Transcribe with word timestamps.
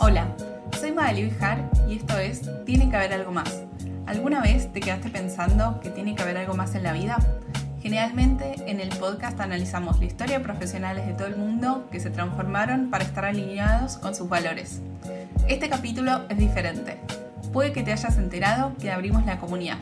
Hola, 0.00 0.28
soy 0.78 0.92
Madeleine 0.92 1.30
Vijar 1.30 1.68
y 1.88 1.96
esto 1.96 2.16
es 2.18 2.42
Tiene 2.64 2.88
que 2.88 2.96
haber 2.96 3.12
algo 3.14 3.32
más. 3.32 3.64
¿Alguna 4.06 4.40
vez 4.40 4.72
te 4.72 4.78
quedaste 4.78 5.10
pensando 5.10 5.80
que 5.80 5.90
tiene 5.90 6.14
que 6.14 6.22
haber 6.22 6.36
algo 6.36 6.54
más 6.54 6.76
en 6.76 6.84
la 6.84 6.92
vida? 6.92 7.18
Generalmente 7.82 8.54
en 8.68 8.78
el 8.78 8.90
podcast 8.90 9.40
analizamos 9.40 9.98
la 9.98 10.04
historia 10.04 10.38
de 10.38 10.44
profesionales 10.44 11.04
de 11.04 11.14
todo 11.14 11.26
el 11.26 11.36
mundo 11.36 11.88
que 11.90 11.98
se 11.98 12.10
transformaron 12.10 12.90
para 12.90 13.02
estar 13.02 13.24
alineados 13.24 13.96
con 13.96 14.14
sus 14.14 14.28
valores. 14.28 14.82
Este 15.48 15.68
capítulo 15.68 16.26
es 16.28 16.38
diferente. 16.38 17.00
Puede 17.52 17.72
que 17.72 17.82
te 17.82 17.90
hayas 17.90 18.18
enterado 18.18 18.76
que 18.80 18.92
abrimos 18.92 19.26
la 19.26 19.40
comunidad. 19.40 19.78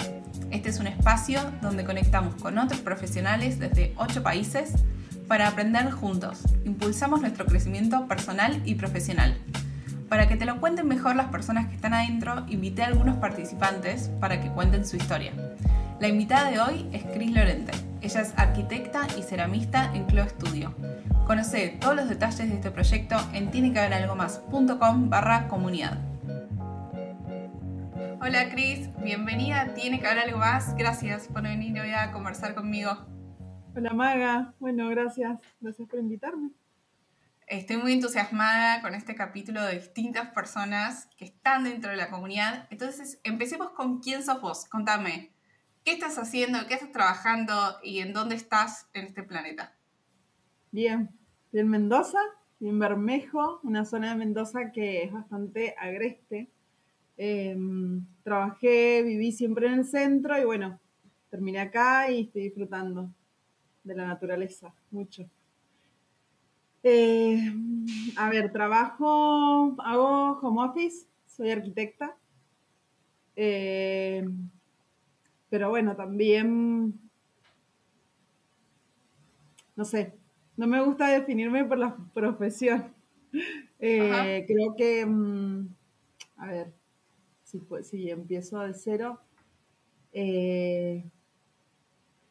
Este 0.51 0.71
es 0.71 0.81
un 0.81 0.87
espacio 0.87 1.41
donde 1.61 1.85
conectamos 1.85 2.37
con 2.37 2.57
otros 2.57 2.81
profesionales 2.81 3.59
desde 3.59 3.93
8 3.99 4.23
países 4.23 4.73
para 5.29 5.49
aprender 5.49 5.91
juntos. 5.91 6.41
Impulsamos 6.65 7.21
nuestro 7.21 7.45
crecimiento 7.45 8.07
personal 8.07 8.63
y 8.65 8.77
profesional. 8.77 9.37
Para 10.09 10.29
que 10.29 10.37
te 10.37 10.45
lo 10.45 10.61
cuenten 10.61 10.87
mejor 10.87 11.17
las 11.17 11.29
personas 11.29 11.67
que 11.67 11.75
están 11.75 11.93
adentro, 11.93 12.45
invité 12.49 12.85
a 12.85 12.87
algunos 12.87 13.17
participantes 13.17 14.09
para 14.21 14.41
que 14.41 14.51
cuenten 14.51 14.87
su 14.87 14.97
historia. 14.97 15.33
La 15.99 16.09
invitada 16.09 16.51
de 16.51 16.61
hoy 16.61 16.87
es 16.93 17.05
Cris 17.05 17.33
Lorente. 17.33 17.73
Ella 18.03 18.21
es 18.21 18.33
arquitecta 18.37 19.09
y 19.19 19.23
ceramista 19.23 19.91
en 19.95 20.05
Clo 20.05 20.29
Studio. 20.29 20.75
Conoce 21.27 21.77
todos 21.81 21.97
los 21.97 22.09
detalles 22.09 22.49
de 22.49 22.55
este 22.55 22.71
proyecto 22.71 23.17
en 23.33 23.51
tienequehaberalgomás.com 23.51 25.11
barra 25.11 25.49
comunidad. 25.49 25.99
Hola 28.21 28.49
Cris, 28.51 28.89
bienvenida 29.03 29.75
Tiene 29.75 30.01
que 30.01 30.07
haber 30.07 30.25
algo 30.25 30.39
más. 30.39 30.77
Gracias 30.77 31.27
por 31.27 31.43
venir 31.43 31.81
hoy 31.81 31.91
a 31.91 32.13
conversar 32.13 32.55
conmigo. 32.55 32.93
Hola 33.75 33.93
Maga, 33.93 34.55
bueno, 34.61 34.89
gracias. 34.89 35.39
Gracias 35.61 35.89
por 35.89 35.99
invitarme. 35.99 36.51
Estoy 37.47 37.77
muy 37.77 37.93
entusiasmada 37.93 38.83
con 38.83 38.93
este 38.97 39.15
capítulo 39.15 39.63
de 39.63 39.77
distintas 39.77 40.33
personas 40.33 41.09
que 41.17 41.27
están 41.27 41.63
dentro 41.63 41.93
de 41.93 41.97
la 41.97 42.11
comunidad. 42.11 42.67
Entonces, 42.71 43.21
empecemos 43.23 43.71
con 43.71 44.01
quién 44.01 44.25
sos 44.25 44.41
vos. 44.41 44.65
Contame, 44.65 45.31
¿qué 45.85 45.93
estás 45.93 46.19
haciendo, 46.19 46.67
qué 46.67 46.75
estás 46.75 46.91
trabajando 46.91 47.55
y 47.85 48.01
en 48.01 48.13
dónde 48.13 48.35
estás 48.35 48.89
en 48.95 49.07
este 49.07 49.23
planeta? 49.23 49.77
Bien, 50.73 51.09
estoy 51.45 51.61
en 51.61 51.69
Mendoza, 51.69 52.19
en 52.59 52.81
Bermejo, 52.81 53.61
una 53.63 53.85
zona 53.85 54.11
de 54.11 54.17
Mendoza 54.17 54.73
que 54.73 55.05
es 55.05 55.13
bastante 55.13 55.77
agreste. 55.79 56.51
Em, 57.17 58.05
trabajé, 58.25 59.05
viví 59.05 59.31
siempre 59.31 59.69
en 59.69 59.75
el 59.75 59.85
centro 59.85 60.37
y 60.37 60.45
bueno, 60.45 60.81
terminé 61.31 61.61
acá 61.61 62.11
y 62.11 62.23
estoy 62.23 62.43
disfrutando 62.43 63.09
de 63.85 63.95
la 63.95 64.05
naturaleza 64.05 64.75
mucho. 64.91 65.31
Eh, 66.89 67.53
a 68.17 68.31
ver, 68.31 68.53
trabajo, 68.53 69.75
hago 69.83 70.39
home 70.39 70.63
office, 70.63 71.09
soy 71.27 71.51
arquitecta. 71.51 72.17
Eh, 73.35 74.25
pero 75.51 75.71
bueno, 75.71 75.97
también, 75.97 76.95
no 79.75 79.85
sé, 79.85 80.15
no 80.57 80.69
me 80.69 80.81
gusta 80.81 81.09
definirme 81.09 81.65
por 81.65 81.79
la 81.79 81.97
profesión. 82.15 82.95
Eh, 83.79 84.45
creo 84.47 84.75
que, 84.75 85.05
mm, 85.05 85.69
a 86.39 86.47
ver, 86.47 86.73
si, 87.43 87.61
si 87.83 88.09
empiezo 88.09 88.61
de 88.61 88.73
cero, 88.73 89.21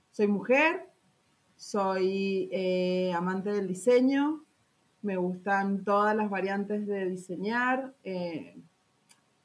soy 0.09 0.27
mujer, 0.27 0.89
soy 1.55 2.49
amante 3.13 3.51
del 3.51 3.67
diseño, 3.67 4.44
me 5.05 5.17
gustan 5.17 5.83
todas 5.83 6.15
las 6.15 6.29
variantes 6.29 6.85
de 6.87 7.05
diseñar, 7.05 7.93
eh, 8.03 8.57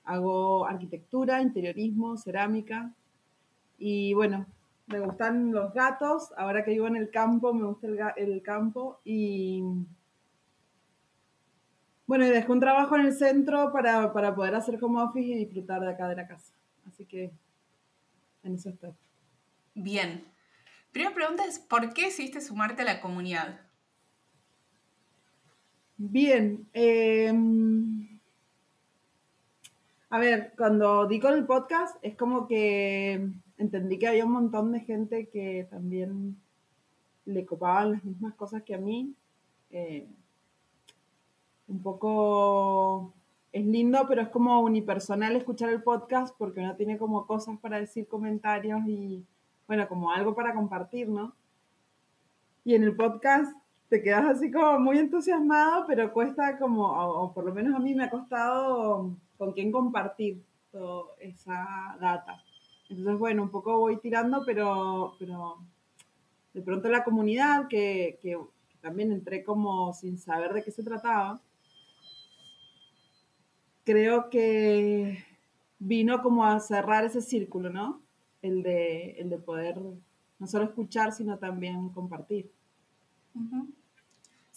hago 0.04 0.66
arquitectura, 0.66 1.42
interiorismo, 1.42 2.16
cerámica 2.16 2.92
y 3.78 4.14
bueno, 4.14 4.46
me 4.86 5.00
gustan 5.00 5.52
los 5.52 5.72
gatos, 5.72 6.32
ahora 6.36 6.64
que 6.64 6.72
vivo 6.72 6.86
en 6.88 6.96
el 6.96 7.10
campo, 7.10 7.52
me 7.54 7.64
gusta 7.64 7.86
el, 8.16 8.42
campo 8.42 9.00
y 9.04 9.62
bueno, 12.06 12.26
y 12.26 12.30
dejé 12.30 12.50
un 12.50 12.60
trabajo 12.60 12.96
en 12.96 13.06
el 13.06 13.12
centro 13.12 13.70
para, 13.72 14.12
para, 14.12 14.34
poder 14.34 14.54
hacer 14.56 14.82
home 14.82 15.02
office 15.02 15.28
y 15.28 15.44
disfrutar 15.44 15.80
de 15.80 15.90
acá 15.90 16.08
de 16.08 16.16
la 16.16 16.26
casa. 16.26 16.52
Así 16.88 17.04
que 17.04 17.30
en 18.42 18.54
eso 18.54 18.70
estoy. 18.70 18.92
Bien. 19.74 20.24
Primera 20.90 21.14
pregunta 21.14 21.44
es, 21.44 21.60
¿por 21.60 21.92
qué 21.92 22.06
decidiste 22.06 22.40
sumarte 22.40 22.82
a 22.82 22.86
la 22.86 23.00
comunidad? 23.00 23.60
Bien. 26.02 26.66
Em, 26.72 28.08
a 30.08 30.18
ver, 30.18 30.54
cuando 30.56 31.06
di 31.06 31.20
con 31.20 31.34
el 31.34 31.44
podcast 31.44 31.94
es 32.00 32.16
como 32.16 32.46
que 32.46 33.28
entendí 33.58 33.98
que 33.98 34.08
había 34.08 34.24
un 34.24 34.32
montón 34.32 34.72
de 34.72 34.80
gente 34.80 35.28
que 35.28 35.68
también 35.70 36.40
le 37.26 37.44
copaban 37.44 37.92
las 37.92 38.04
mismas 38.04 38.34
cosas 38.34 38.62
que 38.62 38.74
a 38.74 38.78
mí. 38.78 39.14
Eh, 39.72 40.08
un 41.68 41.82
poco 41.82 43.12
es 43.52 43.66
lindo, 43.66 44.06
pero 44.08 44.22
es 44.22 44.28
como 44.30 44.58
unipersonal 44.62 45.36
escuchar 45.36 45.68
el 45.68 45.82
podcast 45.82 46.34
porque 46.38 46.60
uno 46.60 46.76
tiene 46.76 46.96
como 46.96 47.26
cosas 47.26 47.58
para 47.58 47.78
decir, 47.78 48.08
comentarios 48.08 48.80
y, 48.86 49.22
bueno, 49.66 49.86
como 49.86 50.10
algo 50.12 50.34
para 50.34 50.54
compartir, 50.54 51.10
¿no? 51.10 51.34
Y 52.64 52.74
en 52.74 52.84
el 52.84 52.96
podcast 52.96 53.54
te 53.90 54.00
quedas 54.00 54.24
así 54.36 54.52
como 54.52 54.78
muy 54.78 54.98
entusiasmado, 54.98 55.84
pero 55.86 56.12
cuesta 56.12 56.56
como, 56.58 56.86
o, 56.86 57.34
por 57.34 57.44
lo 57.44 57.52
menos 57.52 57.74
a 57.74 57.80
mí 57.80 57.92
me 57.92 58.04
ha 58.04 58.10
costado 58.10 59.16
con 59.36 59.52
quién 59.52 59.72
compartir 59.72 60.40
toda 60.70 61.06
esa 61.18 61.96
data. 62.00 62.40
Entonces, 62.88 63.18
bueno, 63.18 63.42
un 63.42 63.50
poco 63.50 63.78
voy 63.78 63.96
tirando, 63.96 64.44
pero, 64.46 65.16
pero 65.18 65.58
de 66.54 66.62
pronto 66.62 66.88
la 66.88 67.02
comunidad, 67.02 67.66
que, 67.66 68.20
que 68.22 68.38
también 68.80 69.10
entré 69.10 69.42
como 69.42 69.92
sin 69.92 70.18
saber 70.18 70.52
de 70.52 70.62
qué 70.62 70.70
se 70.70 70.84
trataba, 70.84 71.40
creo 73.84 74.30
que 74.30 75.24
vino 75.80 76.22
como 76.22 76.44
a 76.44 76.60
cerrar 76.60 77.04
ese 77.04 77.22
círculo, 77.22 77.70
¿no? 77.70 78.00
El 78.40 78.62
de, 78.62 79.12
el 79.18 79.30
de 79.30 79.38
poder 79.38 79.80
no 80.38 80.46
solo 80.46 80.64
escuchar, 80.66 81.10
sino 81.10 81.38
también 81.38 81.88
compartir. 81.88 82.52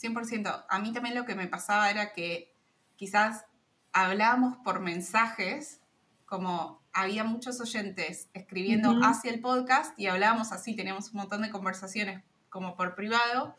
100%. 0.03 0.65
A 0.67 0.79
mí 0.79 0.91
también 0.91 1.15
lo 1.15 1.25
que 1.25 1.35
me 1.35 1.47
pasaba 1.47 1.89
era 1.89 2.13
que 2.13 2.53
quizás 2.95 3.45
hablábamos 3.93 4.57
por 4.57 4.79
mensajes, 4.81 5.79
como 6.25 6.83
había 6.93 7.23
muchos 7.23 7.59
oyentes 7.61 8.29
escribiendo 8.33 8.99
hacia 9.03 9.31
el 9.31 9.39
podcast 9.39 9.97
y 9.99 10.07
hablábamos 10.07 10.51
así, 10.51 10.75
teníamos 10.75 11.11
un 11.11 11.21
montón 11.21 11.41
de 11.41 11.49
conversaciones 11.49 12.23
como 12.49 12.75
por 12.75 12.95
privado. 12.95 13.55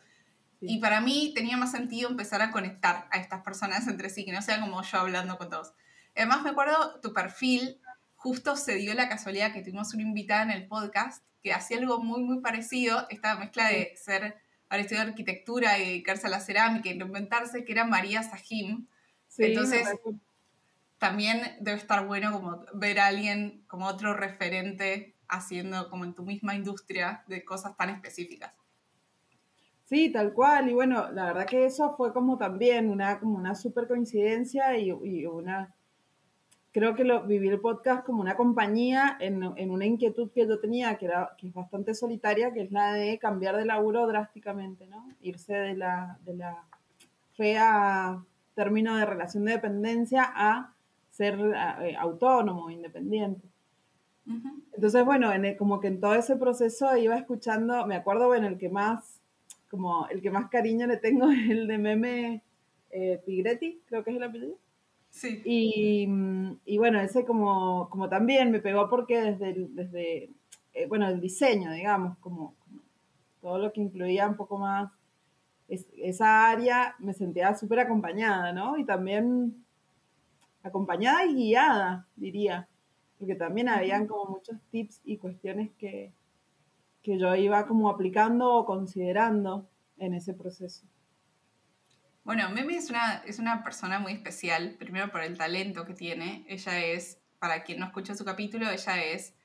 Y 0.61 0.79
para 0.79 1.01
mí 1.01 1.33
tenía 1.35 1.57
más 1.57 1.71
sentido 1.71 2.09
empezar 2.09 2.41
a 2.41 2.51
conectar 2.51 3.07
a 3.11 3.17
estas 3.17 3.41
personas 3.43 3.87
entre 3.87 4.09
sí, 4.09 4.25
que 4.25 4.31
no 4.31 4.41
sea 4.41 4.61
como 4.61 4.81
yo 4.81 4.97
hablando 4.99 5.37
con 5.37 5.49
todos. 5.49 5.73
Además, 6.15 6.43
me 6.43 6.51
acuerdo 6.51 6.99
tu 7.01 7.13
perfil, 7.13 7.81
justo 8.15 8.55
se 8.55 8.75
dio 8.75 8.93
la 8.93 9.09
casualidad 9.09 9.51
que 9.51 9.61
tuvimos 9.61 9.93
una 9.93 10.03
invitada 10.03 10.43
en 10.43 10.51
el 10.51 10.67
podcast 10.67 11.23
que 11.43 11.53
hacía 11.53 11.77
algo 11.77 12.01
muy, 12.01 12.23
muy 12.23 12.39
parecido, 12.39 13.05
esta 13.09 13.35
mezcla 13.35 13.67
de 13.67 13.93
ser 13.95 14.35
para 14.75 14.83
estudiar 14.83 15.07
arquitectura 15.07 15.79
y 15.79 15.85
dedicarse 15.85 16.27
a 16.27 16.29
la 16.29 16.41
cerámica 16.41 16.89
y 16.89 16.91
inventarse, 16.91 17.63
que 17.63 17.71
era 17.71 17.85
María 17.85 18.21
Sajim. 18.23 18.87
Entonces, 19.37 19.87
también 20.97 21.39
debe 21.61 21.77
estar 21.77 22.05
bueno 22.05 22.33
como 22.33 22.65
ver 22.73 22.99
a 22.99 23.05
alguien 23.07 23.63
como 23.67 23.87
otro 23.87 24.13
referente 24.13 25.15
haciendo 25.29 25.89
como 25.89 26.03
en 26.03 26.13
tu 26.13 26.23
misma 26.23 26.55
industria 26.55 27.23
de 27.27 27.45
cosas 27.45 27.77
tan 27.77 27.89
específicas. 27.89 28.53
Sí, 29.85 30.11
tal 30.11 30.33
cual. 30.33 30.69
Y 30.69 30.73
bueno, 30.73 31.09
la 31.13 31.27
verdad 31.27 31.45
que 31.45 31.65
eso 31.65 31.95
fue 31.95 32.11
como 32.11 32.37
también 32.37 32.89
una, 32.89 33.17
como 33.17 33.37
una 33.37 33.55
super 33.55 33.87
coincidencia 33.87 34.77
y, 34.77 34.89
y 34.89 35.25
una 35.25 35.73
creo 36.75 36.93
que 36.93 37.05
lo, 37.05 37.23
viví 37.23 37.47
el 37.47 37.61
podcast 37.61 38.05
como 38.05 38.19
una 38.19 38.35
compañía 38.35 39.15
en, 39.21 39.41
en, 39.55 39.71
una 39.71 39.85
inquietud 39.85 40.29
que 40.31 40.45
yo 40.45 40.59
tenía, 40.59 40.97
que, 40.97 41.05
era, 41.05 41.33
que 41.37 41.47
es 41.47 41.53
bastante 41.53 41.95
solitaria, 41.95 42.51
que 42.51 42.63
es 42.63 42.71
la 42.73 42.91
de 42.91 43.17
cambiar 43.17 43.55
de 43.55 43.63
laburo 43.63 44.05
drásticamente, 44.07 44.85
¿no? 44.87 45.07
Irse 45.21 45.53
de 45.53 45.73
la, 45.73 46.19
de 46.25 46.35
la 46.35 46.65
fea 47.37 48.21
término 48.55 48.97
de 48.97 49.05
relación 49.05 49.45
de 49.45 49.53
dependencia 49.53 50.29
a 50.35 50.73
ser 51.11 51.39
eh, 51.81 51.95
autónomo, 51.97 52.69
independiente. 52.69 53.47
Entonces, 54.73 55.05
bueno, 55.05 55.31
en 55.31 55.55
como 55.55 55.79
que 55.79 55.87
en 55.87 56.01
todo 56.01 56.15
ese 56.15 56.35
proceso 56.35 56.97
iba 56.97 57.15
escuchando, 57.15 57.87
me 57.87 57.95
acuerdo, 57.95 58.27
bueno, 58.27 58.47
el 58.47 58.57
que 58.57 58.67
más, 58.67 59.21
como 59.69 60.09
el 60.09 60.21
que 60.21 60.29
más 60.29 60.49
cariño 60.49 60.87
le 60.87 60.97
tengo 60.97 61.31
es 61.31 61.49
el 61.49 61.67
de 61.67 61.77
Meme 61.77 62.43
eh, 62.91 63.21
Pigretti, 63.25 63.79
creo 63.87 64.03
que 64.03 64.11
es 64.11 64.17
el 64.17 64.23
apellido. 64.23 64.64
Sí. 65.15 65.41
Y, 65.45 66.09
y, 66.65 66.77
bueno, 66.77 66.99
ese 66.99 67.23
como, 67.23 67.89
como 67.89 68.09
también 68.09 68.51
me 68.51 68.59
pegó 68.59 68.89
porque 68.89 69.21
desde, 69.21 69.51
el, 69.51 69.73
desde 69.73 70.29
eh, 70.73 70.87
bueno, 70.87 71.07
el 71.07 71.21
diseño, 71.21 71.71
digamos, 71.71 72.17
como, 72.17 72.53
todo 73.39 73.57
lo 73.57 73.71
que 73.71 73.79
incluía 73.79 74.27
un 74.27 74.35
poco 74.35 74.57
más 74.57 74.91
esa 75.69 76.49
área, 76.49 76.95
me 76.99 77.13
sentía 77.13 77.55
súper 77.55 77.79
acompañada, 77.79 78.51
¿no? 78.51 78.77
Y 78.77 78.83
también 78.83 79.65
acompañada 80.63 81.25
y 81.25 81.33
guiada, 81.33 82.07
diría, 82.17 82.67
porque 83.17 83.35
también 83.35 83.69
habían 83.69 84.05
como 84.05 84.25
muchos 84.25 84.57
tips 84.69 84.99
y 85.05 85.17
cuestiones 85.17 85.71
que, 85.77 86.11
que 87.01 87.17
yo 87.17 87.33
iba 87.35 87.65
como 87.65 87.89
aplicando 87.89 88.53
o 88.53 88.65
considerando 88.65 89.65
en 89.97 90.13
ese 90.13 90.33
proceso. 90.33 90.85
Bueno, 92.25 92.49
Meme 92.49 92.75
es 92.75 92.89
una, 92.89 93.21
es 93.27 93.37
una 93.37 93.63
persona 93.63 93.99
muy 93.99 94.11
especial, 94.13 94.71
primero 94.79 95.11
por 95.11 95.21
el 95.21 95.37
talento 95.37 95.85
que 95.85 95.93
tiene. 95.93 96.43
Ella 96.49 96.79
es, 96.83 97.19
para 97.37 97.61
quien 97.63 97.79
no 97.79 97.85
escucha 97.85 98.15
su 98.15 98.25
capítulo, 98.25 98.67
ella 98.67 99.03
es 99.03 99.35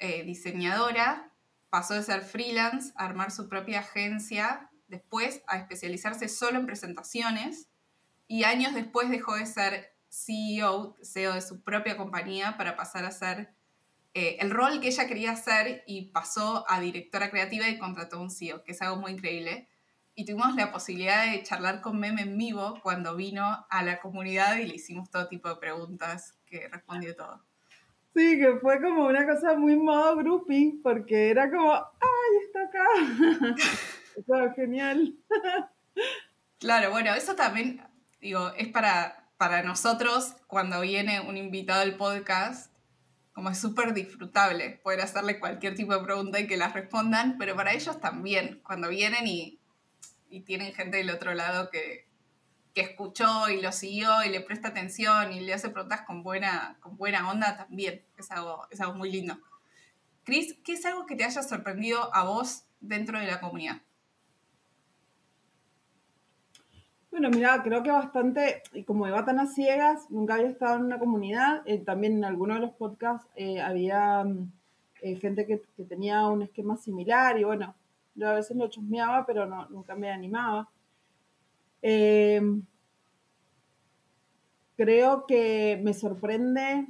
eh, 0.00 0.24
diseñadora, 0.24 1.30
pasó 1.70 1.94
de 1.94 2.02
ser 2.02 2.22
freelance 2.22 2.92
a 2.96 3.04
armar 3.04 3.30
su 3.30 3.48
propia 3.48 3.78
agencia, 3.78 4.68
después 4.88 5.44
a 5.46 5.58
especializarse 5.58 6.28
solo 6.28 6.58
en 6.58 6.66
presentaciones 6.66 7.68
y 8.26 8.42
años 8.42 8.74
después 8.74 9.10
dejó 9.10 9.36
de 9.36 9.46
ser 9.46 9.94
CEO, 10.08 10.96
CEO 11.04 11.34
de 11.34 11.40
su 11.40 11.62
propia 11.62 11.96
compañía 11.96 12.56
para 12.56 12.74
pasar 12.74 13.04
a 13.04 13.12
ser 13.12 13.54
eh, 14.12 14.38
el 14.40 14.50
rol 14.50 14.80
que 14.80 14.88
ella 14.88 15.06
quería 15.06 15.30
hacer 15.30 15.84
y 15.86 16.06
pasó 16.06 16.64
a 16.68 16.80
directora 16.80 17.30
creativa 17.30 17.68
y 17.68 17.78
contrató 17.78 18.20
un 18.20 18.32
CEO, 18.32 18.64
que 18.64 18.72
es 18.72 18.82
algo 18.82 18.96
muy 18.96 19.12
increíble 19.12 19.68
y 20.14 20.24
tuvimos 20.24 20.54
la 20.54 20.70
posibilidad 20.70 21.30
de 21.30 21.42
charlar 21.42 21.80
con 21.80 21.98
Meme 21.98 22.22
en 22.22 22.38
vivo 22.38 22.78
cuando 22.82 23.16
vino 23.16 23.66
a 23.68 23.82
la 23.82 24.00
comunidad 24.00 24.58
y 24.58 24.66
le 24.66 24.76
hicimos 24.76 25.10
todo 25.10 25.28
tipo 25.28 25.48
de 25.48 25.56
preguntas 25.56 26.36
que 26.46 26.68
respondió 26.68 27.16
todo. 27.16 27.42
Sí, 28.14 28.38
que 28.38 28.58
fue 28.60 28.80
como 28.80 29.06
una 29.06 29.26
cosa 29.26 29.54
muy 29.54 29.76
modo 29.76 30.16
groupie, 30.16 30.78
porque 30.84 31.30
era 31.30 31.50
como, 31.50 31.72
¡ay, 31.74 32.36
está 32.46 32.62
acá! 32.62 33.56
eso 34.16 34.54
genial. 34.54 35.16
claro, 36.60 36.92
bueno, 36.92 37.12
eso 37.14 37.34
también, 37.34 37.82
digo, 38.20 38.52
es 38.56 38.68
para, 38.68 39.28
para 39.36 39.64
nosotros 39.64 40.36
cuando 40.46 40.80
viene 40.80 41.20
un 41.20 41.36
invitado 41.36 41.82
al 41.82 41.96
podcast, 41.96 42.72
como 43.32 43.50
es 43.50 43.58
súper 43.58 43.92
disfrutable 43.94 44.78
poder 44.84 45.00
hacerle 45.00 45.40
cualquier 45.40 45.74
tipo 45.74 45.92
de 45.92 46.04
pregunta 46.04 46.38
y 46.38 46.46
que 46.46 46.56
las 46.56 46.72
respondan, 46.72 47.36
pero 47.36 47.56
para 47.56 47.72
ellos 47.72 48.00
también, 48.00 48.60
cuando 48.62 48.90
vienen 48.90 49.26
y 49.26 49.58
y 50.34 50.40
tienen 50.40 50.72
gente 50.72 50.96
del 50.96 51.10
otro 51.10 51.32
lado 51.32 51.70
que, 51.70 52.12
escuchó 52.74 53.48
y 53.50 53.62
lo 53.62 53.70
siguió 53.70 54.24
y 54.24 54.30
le 54.30 54.40
presta 54.40 54.66
atención 54.66 55.32
y 55.32 55.38
le 55.38 55.54
hace 55.54 55.68
preguntas 55.68 56.00
con 56.00 56.24
buena, 56.24 56.76
con 56.80 56.96
buena 56.96 57.30
onda 57.30 57.56
también. 57.56 58.02
Es 58.18 58.32
algo, 58.32 58.66
es 58.68 58.80
algo 58.80 58.94
muy 58.94 59.12
lindo. 59.12 59.38
Cris, 60.24 60.56
¿qué 60.64 60.72
es 60.72 60.84
algo 60.84 61.06
que 61.06 61.14
te 61.14 61.22
haya 61.22 61.40
sorprendido 61.44 62.12
a 62.12 62.24
vos 62.24 62.64
dentro 62.80 63.20
de 63.20 63.26
la 63.26 63.38
comunidad? 63.38 63.80
Bueno, 67.12 67.30
mira, 67.30 67.62
creo 67.62 67.84
que 67.84 67.92
bastante, 67.92 68.64
y 68.72 68.82
como 68.82 69.06
iba 69.06 69.24
tan 69.24 69.38
a 69.38 69.46
ciegas, 69.46 70.10
nunca 70.10 70.34
había 70.34 70.48
estado 70.48 70.74
en 70.74 70.86
una 70.86 70.98
comunidad, 70.98 71.62
eh, 71.66 71.78
también 71.78 72.14
en 72.14 72.24
alguno 72.24 72.54
de 72.54 72.60
los 72.60 72.72
podcasts 72.72 73.28
eh, 73.36 73.60
había 73.60 74.24
mm, 74.24 74.50
eh, 75.02 75.14
gente 75.14 75.46
que, 75.46 75.62
que, 75.76 75.84
tenía 75.84 76.26
un 76.26 76.42
esquema 76.42 76.76
similar 76.76 77.38
y 77.38 77.44
bueno, 77.44 77.76
yo 78.14 78.28
a 78.28 78.34
veces 78.34 78.56
lo 78.56 78.68
chusmeaba, 78.68 79.26
pero 79.26 79.46
no, 79.46 79.68
nunca 79.68 79.94
me 79.94 80.10
animaba. 80.10 80.68
Eh, 81.82 82.40
creo 84.76 85.26
que 85.26 85.80
me 85.82 85.94
sorprende 85.94 86.86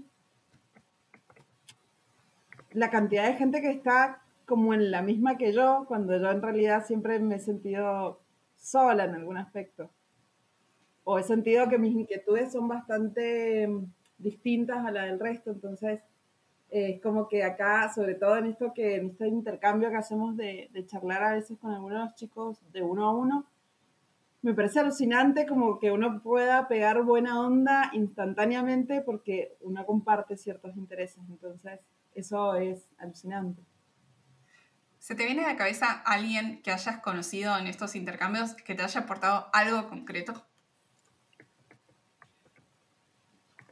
la 2.73 2.91
cantidad 2.91 3.27
de 3.27 3.35
gente 3.35 3.61
que 3.61 3.71
está 3.71 4.23
como 4.47 4.75
en 4.75 4.91
la 4.91 5.03
misma 5.03 5.39
que 5.39 5.53
yo, 5.53 5.85
cuando 5.89 6.17
yo 6.19 6.31
en 6.31 6.43
realidad 6.43 6.85
siempre 6.85 7.19
me 7.19 7.37
he 7.37 7.41
sentido 7.41 8.21
sola 8.57 9.05
en 9.05 9.15
algún 9.15 9.39
aspecto. 9.39 9.91
O 11.05 11.19
he 11.19 11.23
sentido 11.23 11.69
que 11.69 11.79
mis 11.79 11.95
inquietudes 11.95 12.53
son 12.53 12.69
bastante 12.69 13.69
distintas 14.19 14.85
a 14.85 14.91
la 14.91 15.05
del 15.05 15.21
resto, 15.21 15.51
entonces 15.51 16.01
es 16.75 17.01
como 17.01 17.29
que 17.29 17.45
acá, 17.45 17.89
sobre 17.95 18.17
todo 18.17 18.37
en 18.37 18.47
esto 18.47 18.75
que 18.75 18.97
en 18.97 19.11
este 19.11 19.29
intercambio 19.29 19.91
que 19.91 19.97
hacemos 19.97 20.37
de, 20.37 20.69
charlar 20.89 21.23
a 21.23 21.35
veces 21.35 21.57
con 21.57 21.71
algunos 21.71 22.17
chicos 22.17 22.59
de 22.73 22.83
uno 22.83 23.07
a 23.07 23.15
uno, 23.15 23.47
me 24.43 24.55
parece 24.55 24.81
alucinante 24.81 25.47
como 25.47 25.79
que 25.79 25.93
uno 25.93 26.21
pueda 26.21 26.67
pegar 26.67 27.05
buena 27.05 27.41
onda 27.41 27.91
instantáneamente 27.93 29.03
porque 29.03 29.57
uno 29.61 29.87
comparte 29.87 30.37
ciertos 30.37 30.77
intereses. 30.77 31.23
Entonces, 31.29 31.79
eso 32.13 32.57
es 32.57 32.89
alucinante. 32.99 33.63
¿Se 34.99 35.15
te 35.15 35.27
viene 35.27 35.45
a 35.45 35.53
la 35.53 35.57
cabeza 35.57 36.03
alguien 36.05 36.61
que 36.63 36.73
hayas 36.73 36.99
conocido 36.99 37.57
en 37.57 37.69
estos 37.69 37.95
intercambios 37.95 38.55
que 38.55 38.75
te 38.75 38.83
haya 38.83 39.03
aportado 39.03 39.47
algo 39.53 39.89
concreto? 39.89 40.45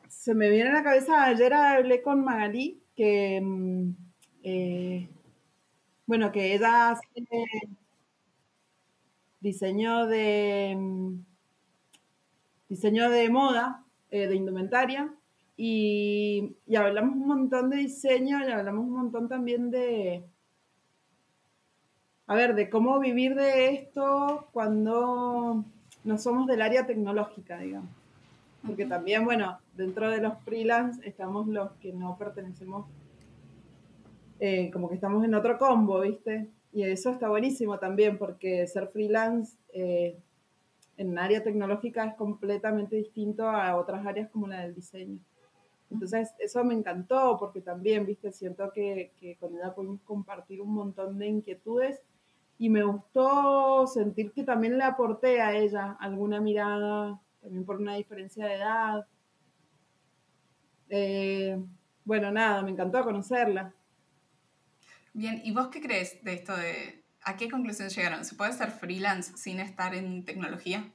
Se 0.08 0.34
me 0.34 0.50
viene 0.50 0.70
a 0.70 0.74
la 0.74 0.84
cabeza, 0.84 1.24
ayer 1.24 1.52
hablé 1.52 2.00
con 2.00 2.24
Magalí 2.24 2.81
que, 2.96 3.40
mm, 3.40 3.94
eh, 4.44 5.08
bueno, 6.06 6.32
que 6.32 6.54
ella 6.54 6.90
hace 6.90 7.06
diseño 9.40 10.06
de, 10.06 10.74
mm, 10.76 11.24
diseño 12.68 13.10
de 13.10 13.28
moda, 13.30 13.84
eh, 14.10 14.26
de 14.28 14.36
indumentaria, 14.36 15.14
y, 15.56 16.56
y, 16.66 16.76
hablamos 16.76 17.14
un 17.16 17.26
montón 17.28 17.70
de 17.70 17.76
diseño 17.78 18.40
y 18.46 18.50
hablamos 18.50 18.84
un 18.86 18.92
montón 18.92 19.28
también 19.28 19.70
de, 19.70 20.24
a 22.26 22.34
ver, 22.34 22.54
de 22.54 22.70
cómo 22.70 22.98
vivir 22.98 23.34
de 23.34 23.68
esto 23.74 24.48
cuando 24.52 25.64
no 26.04 26.18
somos 26.18 26.46
del 26.46 26.62
área 26.62 26.86
tecnológica, 26.86 27.58
digamos. 27.58 28.01
Porque 28.66 28.86
también, 28.86 29.24
bueno, 29.24 29.58
dentro 29.76 30.10
de 30.10 30.20
los 30.20 30.38
freelance 30.44 31.06
estamos 31.06 31.48
los 31.48 31.72
que 31.72 31.92
no 31.92 32.16
pertenecemos, 32.16 32.86
eh, 34.38 34.70
como 34.72 34.88
que 34.88 34.94
estamos 34.94 35.24
en 35.24 35.34
otro 35.34 35.58
combo, 35.58 36.00
¿viste? 36.00 36.48
Y 36.72 36.84
eso 36.84 37.10
está 37.10 37.28
buenísimo 37.28 37.78
también, 37.78 38.18
porque 38.18 38.66
ser 38.66 38.88
freelance 38.88 39.56
eh, 39.72 40.16
en 40.96 41.18
área 41.18 41.42
tecnológica 41.42 42.04
es 42.04 42.14
completamente 42.14 42.96
distinto 42.96 43.48
a 43.48 43.76
otras 43.76 44.06
áreas 44.06 44.30
como 44.30 44.46
la 44.46 44.62
del 44.62 44.74
diseño. 44.74 45.18
Entonces, 45.90 46.32
eso 46.38 46.64
me 46.64 46.74
encantó, 46.74 47.36
porque 47.38 47.60
también, 47.60 48.06
¿viste? 48.06 48.32
Siento 48.32 48.72
que, 48.72 49.12
que 49.20 49.36
con 49.36 49.54
ella 49.54 49.74
pudimos 49.74 50.00
compartir 50.02 50.60
un 50.62 50.72
montón 50.72 51.18
de 51.18 51.26
inquietudes 51.26 52.00
y 52.58 52.70
me 52.70 52.84
gustó 52.84 53.86
sentir 53.86 54.32
que 54.32 54.44
también 54.44 54.78
le 54.78 54.84
aporté 54.84 55.40
a 55.40 55.54
ella 55.54 55.96
alguna 56.00 56.40
mirada 56.40 57.20
también 57.42 57.64
por 57.64 57.76
una 57.76 57.96
diferencia 57.96 58.46
de 58.46 58.54
edad. 58.54 59.06
Eh, 60.88 61.62
bueno, 62.04 62.30
nada, 62.30 62.62
me 62.62 62.70
encantó 62.70 63.02
conocerla. 63.02 63.74
Bien, 65.12 65.42
¿y 65.44 65.52
vos 65.52 65.68
qué 65.68 65.80
crees 65.80 66.22
de 66.24 66.32
esto 66.32 66.56
de 66.56 67.04
a 67.24 67.36
qué 67.36 67.50
conclusión 67.50 67.88
llegaron? 67.88 68.24
¿Se 68.24 68.34
puede 68.34 68.52
ser 68.52 68.70
freelance 68.70 69.36
sin 69.36 69.60
estar 69.60 69.94
en 69.94 70.24
tecnología? 70.24 70.90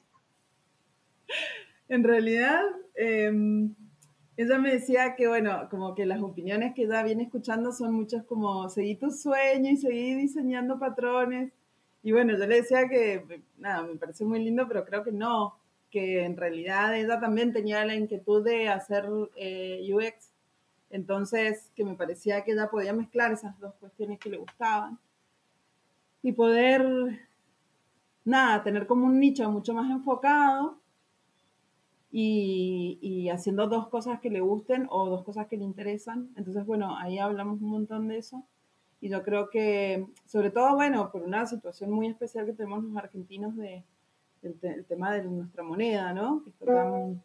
En 1.89 2.03
realidad, 2.03 2.61
em, 2.95 3.75
ella 4.35 4.57
me 4.59 4.71
decía 4.71 5.15
que, 5.15 5.27
bueno, 5.27 5.67
como 5.69 5.95
que 5.95 6.05
las 6.05 6.21
opiniones 6.21 6.73
que 6.73 6.83
ella 6.83 7.03
viene 7.03 7.23
escuchando 7.23 7.71
son 7.71 7.93
muchas 7.93 8.23
como, 8.25 8.69
seguí 8.69 8.95
tu 8.95 9.09
sueño 9.11 9.71
y 9.71 9.77
seguí 9.77 10.15
diseñando 10.15 10.79
patrones. 10.79 11.51
Y 12.03 12.11
bueno, 12.11 12.37
yo 12.37 12.45
le 12.45 12.57
decía 12.57 12.87
que, 12.87 13.43
nada, 13.57 13.83
me 13.83 13.95
parece 13.95 14.25
muy 14.25 14.43
lindo, 14.43 14.67
pero 14.67 14.85
creo 14.85 15.03
que 15.03 15.11
no, 15.11 15.59
que 15.89 16.25
en 16.25 16.37
realidad 16.37 16.95
ella 16.95 17.19
también 17.19 17.53
tenía 17.53 17.85
la 17.85 17.95
inquietud 17.95 18.43
de 18.43 18.69
hacer 18.69 19.05
eh, 19.35 19.87
UX, 19.93 20.33
entonces 20.89 21.71
que 21.75 21.83
me 21.83 21.95
parecía 21.95 22.43
que 22.43 22.51
ella 22.51 22.69
podía 22.69 22.93
mezclar 22.93 23.31
esas 23.31 23.57
dos 23.59 23.73
cuestiones 23.75 24.19
que 24.19 24.29
le 24.29 24.37
gustaban 24.37 24.99
y 26.21 26.31
poder, 26.33 27.27
nada, 28.25 28.63
tener 28.63 28.87
como 28.87 29.05
un 29.05 29.19
nicho 29.19 29.49
mucho 29.51 29.73
más 29.73 29.89
enfocado 29.89 30.79
y, 32.11 32.97
y, 33.01 33.29
haciendo 33.29 33.67
dos 33.67 33.89
cosas 33.89 34.19
que 34.19 34.29
le 34.29 34.41
gusten 34.41 34.87
o 34.89 35.09
dos 35.09 35.23
cosas 35.23 35.47
que 35.47 35.57
le 35.57 35.65
interesan. 35.65 36.31
Entonces, 36.35 36.65
bueno, 36.65 36.97
ahí 36.97 37.19
hablamos 37.19 37.61
un 37.61 37.69
montón 37.69 38.07
de 38.07 38.17
eso. 38.17 38.43
Y 39.01 39.09
yo 39.09 39.23
creo 39.23 39.49
que, 39.49 40.07
sobre 40.25 40.49
todo, 40.49 40.73
bueno, 40.75 41.11
por 41.11 41.21
una 41.21 41.45
situación 41.45 41.91
muy 41.91 42.07
especial 42.07 42.45
que 42.45 42.53
tenemos 42.53 42.83
los 42.83 42.97
argentinos 42.97 43.55
de, 43.55 43.83
el, 44.47 44.85
tema 44.85 45.13
de 45.13 45.23
nuestra 45.23 45.63
moneda, 45.63 46.13
¿no? 46.13 46.43
Que 46.43 46.49
está 46.49 46.65
tan, 46.65 47.21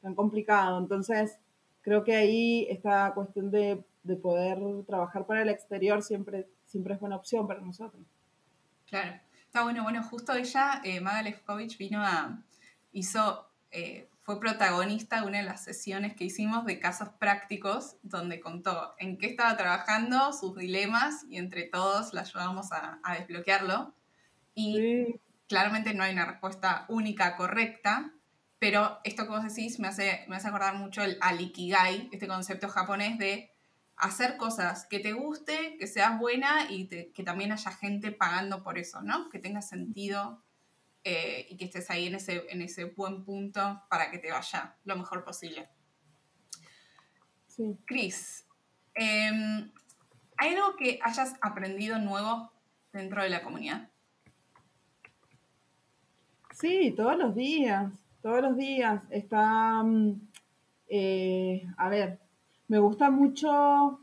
tan, 0.00 0.14
complicado. 0.14 0.78
Entonces, 0.78 1.38
creo 1.82 2.04
que 2.04 2.14
ahí 2.14 2.66
esta 2.70 3.12
cuestión 3.14 3.50
de, 3.50 3.84
de, 4.02 4.16
poder 4.16 4.58
trabajar 4.86 5.26
para 5.26 5.42
el 5.42 5.48
exterior 5.48 6.02
siempre, 6.02 6.48
siempre 6.64 6.94
es 6.94 7.00
buena 7.00 7.16
opción 7.16 7.46
para 7.46 7.60
nosotros. 7.60 8.02
Claro. 8.86 9.20
Está 9.46 9.62
bueno, 9.62 9.82
bueno, 9.82 10.02
justo 10.02 10.34
ella, 10.34 10.80
eh, 10.84 11.00
Maga 11.00 11.22
Lefkovich, 11.22 11.78
vino 11.78 12.02
a, 12.02 12.42
hizo, 12.92 13.48
eh, 13.70 14.08
fue 14.22 14.38
protagonista 14.38 15.20
de 15.20 15.26
una 15.26 15.38
de 15.38 15.44
las 15.44 15.64
sesiones 15.64 16.14
que 16.14 16.24
hicimos 16.24 16.66
de 16.66 16.78
casos 16.78 17.08
prácticos, 17.18 17.96
donde 18.02 18.40
contó 18.40 18.94
en 18.98 19.16
qué 19.18 19.26
estaba 19.26 19.56
trabajando, 19.56 20.32
sus 20.32 20.56
dilemas, 20.56 21.24
y 21.30 21.38
entre 21.38 21.64
todos 21.64 22.12
la 22.12 22.22
ayudamos 22.22 22.72
a, 22.72 23.00
a 23.02 23.14
desbloquearlo. 23.14 23.94
Y 24.54 25.20
claramente 25.48 25.94
no 25.94 26.02
hay 26.02 26.12
una 26.12 26.26
respuesta 26.26 26.86
única 26.88 27.36
correcta, 27.36 28.12
pero 28.58 28.98
esto 29.04 29.24
que 29.24 29.30
vos 29.30 29.44
decís 29.44 29.78
me 29.78 29.88
hace, 29.88 30.24
me 30.28 30.36
hace 30.36 30.48
acordar 30.48 30.74
mucho 30.74 31.02
el, 31.02 31.18
al 31.20 31.40
Ikigai, 31.40 32.08
este 32.12 32.26
concepto 32.26 32.68
japonés 32.68 33.18
de 33.18 33.50
hacer 33.96 34.36
cosas 34.36 34.86
que 34.86 35.00
te 35.00 35.12
guste, 35.12 35.76
que 35.78 35.86
seas 35.86 36.18
buena 36.18 36.70
y 36.70 36.88
que 36.88 37.22
también 37.22 37.52
haya 37.52 37.70
gente 37.72 38.12
pagando 38.12 38.62
por 38.62 38.78
eso, 38.78 39.02
¿no? 39.02 39.30
Que 39.30 39.38
tenga 39.38 39.62
sentido 39.62 40.42
eh, 41.04 41.46
y 41.48 41.56
que 41.56 41.66
estés 41.66 41.88
ahí 41.90 42.06
en 42.06 42.16
ese, 42.16 42.44
en 42.48 42.62
ese 42.62 42.84
buen 42.84 43.24
punto 43.24 43.82
para 43.88 44.10
que 44.10 44.18
te 44.18 44.30
vaya 44.30 44.76
lo 44.84 44.96
mejor 44.96 45.24
posible. 45.24 45.68
Sí. 47.46 47.78
Cris, 47.86 48.46
em, 48.94 49.72
¿hay 50.36 50.54
algo 50.54 50.76
que 50.76 50.98
hayas 51.02 51.34
aprendido 51.40 51.98
nuevo 51.98 52.52
dentro 52.92 53.22
de 53.22 53.30
la 53.30 53.42
comunidad? 53.42 53.88
Sí, 56.56 56.94
todos 56.96 57.18
los 57.18 57.34
días, 57.34 57.92
todos 58.22 58.40
los 58.40 58.56
días. 58.56 59.02
Está, 59.10 59.82
mm, 59.82 60.14
eh, 60.88 61.66
a 61.76 61.90
ver, 61.90 62.18
me 62.68 62.78
gusta 62.78 63.10
mucho 63.10 64.00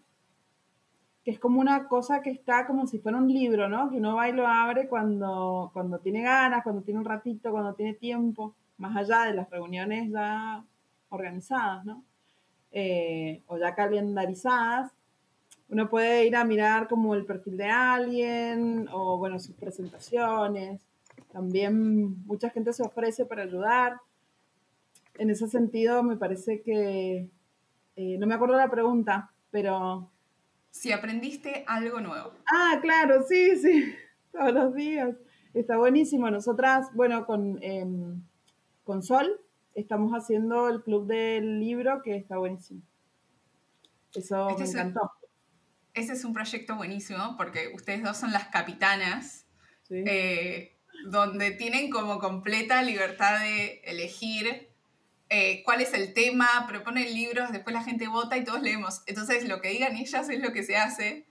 que 1.24 1.32
es 1.32 1.40
como 1.40 1.60
una 1.60 1.88
cosa 1.88 2.22
que 2.22 2.30
está 2.30 2.68
como 2.68 2.86
si 2.86 3.00
fuera 3.00 3.18
un 3.18 3.28
libro, 3.34 3.68
¿no? 3.70 3.90
Que 3.90 3.98
uno 3.98 4.16
va 4.16 4.30
y 4.30 4.34
lo 4.34 4.46
abre 4.48 4.88
cuando, 4.88 5.72
cuando 5.74 5.98
tiene 5.98 6.22
ganas, 6.22 6.62
cuando 6.64 6.84
tiene 6.84 7.00
un 7.00 7.06
ratito, 7.06 7.50
cuando 7.52 7.74
tiene 7.74 7.96
tiempo, 7.96 8.54
más 8.78 8.96
allá 8.98 9.24
de 9.24 9.34
las 9.34 9.50
reuniones 9.50 10.12
ya 10.12 10.64
organizadas, 11.10 11.86
¿no? 11.86 12.04
Eh, 12.72 13.42
o 13.48 13.58
ya 13.58 13.74
calendarizadas. 13.74 14.92
Uno 15.70 15.90
puede 15.90 16.28
ir 16.28 16.36
a 16.36 16.46
mirar 16.46 16.88
como 16.88 17.16
el 17.16 17.26
perfil 17.26 17.58
de 17.58 17.70
alguien 17.70 18.88
o, 18.92 19.18
bueno, 19.18 19.40
sus 19.40 19.56
presentaciones. 19.56 20.82
También 21.34 22.24
mucha 22.26 22.52
gente 22.52 22.72
se 22.72 22.84
ofrece 22.84 23.26
para 23.26 23.44
ayudar. 23.44 24.00
En 25.16 25.30
ese 25.30 25.48
sentido, 25.48 26.04
me 26.04 26.16
parece 26.16 26.62
que, 26.62 27.30
eh, 27.96 28.18
no 28.20 28.28
me 28.28 28.36
acuerdo 28.36 28.56
la 28.56 28.70
pregunta, 28.70 29.32
pero 29.52 30.12
si 30.70 30.92
aprendiste 30.92 31.66
algo 31.68 32.00
nuevo. 32.02 32.34
Ah, 32.52 32.80
claro, 32.82 33.24
sí, 33.28 33.56
sí, 33.58 33.94
todos 34.32 34.54
los 34.54 34.76
días. 34.76 35.16
Está 35.54 35.78
buenísimo. 35.78 36.30
Nosotras, 36.32 36.90
bueno, 36.96 37.26
con, 37.26 37.62
em, 37.62 38.24
con 38.84 39.04
Sol 39.04 39.40
estamos 39.76 40.12
haciendo 40.14 40.70
el 40.70 40.84
club 40.84 41.08
del 41.08 41.60
libro 41.60 42.02
que 42.04 42.16
está 42.16 42.38
buenísimo. 42.38 42.82
Eso 44.14 44.50
este 44.50 44.64
me 44.64 44.70
encantó. 44.70 45.12
ese 45.96 46.14
es 46.14 46.26
un 46.26 46.34
proyecto 46.34 46.76
buenísimo 46.76 47.36
porque 47.38 47.72
ustedes 47.74 48.04
dos 48.04 48.18
son 48.18 48.32
las 48.32 48.48
capitanas, 48.48 49.48
eh, 49.90 50.73
donde 51.04 51.52
tienen 51.52 51.90
como 51.90 52.20
completa 52.20 52.82
libertad 52.84 53.40
de 53.40 53.82
elegir 53.86 54.70
eh, 55.30 55.64
cuál 55.64 55.82
es 55.82 55.94
el 55.94 56.14
tema, 56.14 56.48
proponen 56.68 57.14
libros, 57.14 57.52
después 57.52 57.74
la 57.74 57.84
gente 57.84 58.08
vota 58.08 58.38
y 58.38 58.44
todos 58.44 58.62
leemos. 58.62 59.02
Entonces 59.08 59.48
lo 59.48 59.62
que 59.62 59.70
digan 59.70 59.96
ellas 59.96 60.30
es 60.30 60.40
lo 60.42 60.54
que 60.54 60.64
se 60.64 60.78
hace. 60.78 61.26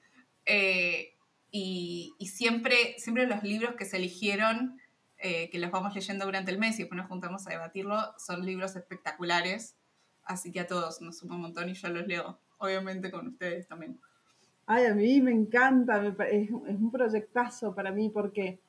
Eh, 0.45 1.15
y, 1.53 2.17
siempre, 2.27 2.97
siempre 2.99 3.27
los 3.27 3.43
libros 3.43 3.77
que 3.77 3.85
se 3.85 3.99
eligieron, 3.99 4.81
eh, 5.19 5.51
que 5.51 5.59
los 5.59 5.71
vamos 5.71 5.95
leyendo 5.95 6.25
durante 6.25 6.51
el 6.51 6.59
mes 6.59 6.77
y 6.77 6.83
después 6.83 6.97
nos 6.97 7.09
juntamos 7.09 7.47
a 7.47 7.51
debatirlo, 7.51 7.97
son 8.19 8.45
libros 8.45 8.75
espectaculares. 8.75 9.77
Así 10.25 10.51
que 10.51 10.61
a 10.61 10.67
todos 10.67 11.01
nos 11.01 11.19
suma 11.19 11.37
un 11.37 11.43
montón 11.43 11.69
y 11.69 11.75
yo 11.75 11.89
los 11.89 12.07
leo, 12.07 12.41
obviamente 12.59 13.11
con 13.11 13.29
ustedes 13.29 13.69
también. 13.69 14.01
Ay, 14.67 14.87
a 14.87 14.95
mí 14.95 15.21
me 15.21 15.33
encanta, 15.33 16.03
es, 16.31 16.51
un 16.51 16.91
proyectazo 16.91 17.75
para 17.75 17.93
mí 17.93 18.09
porque 18.09 18.61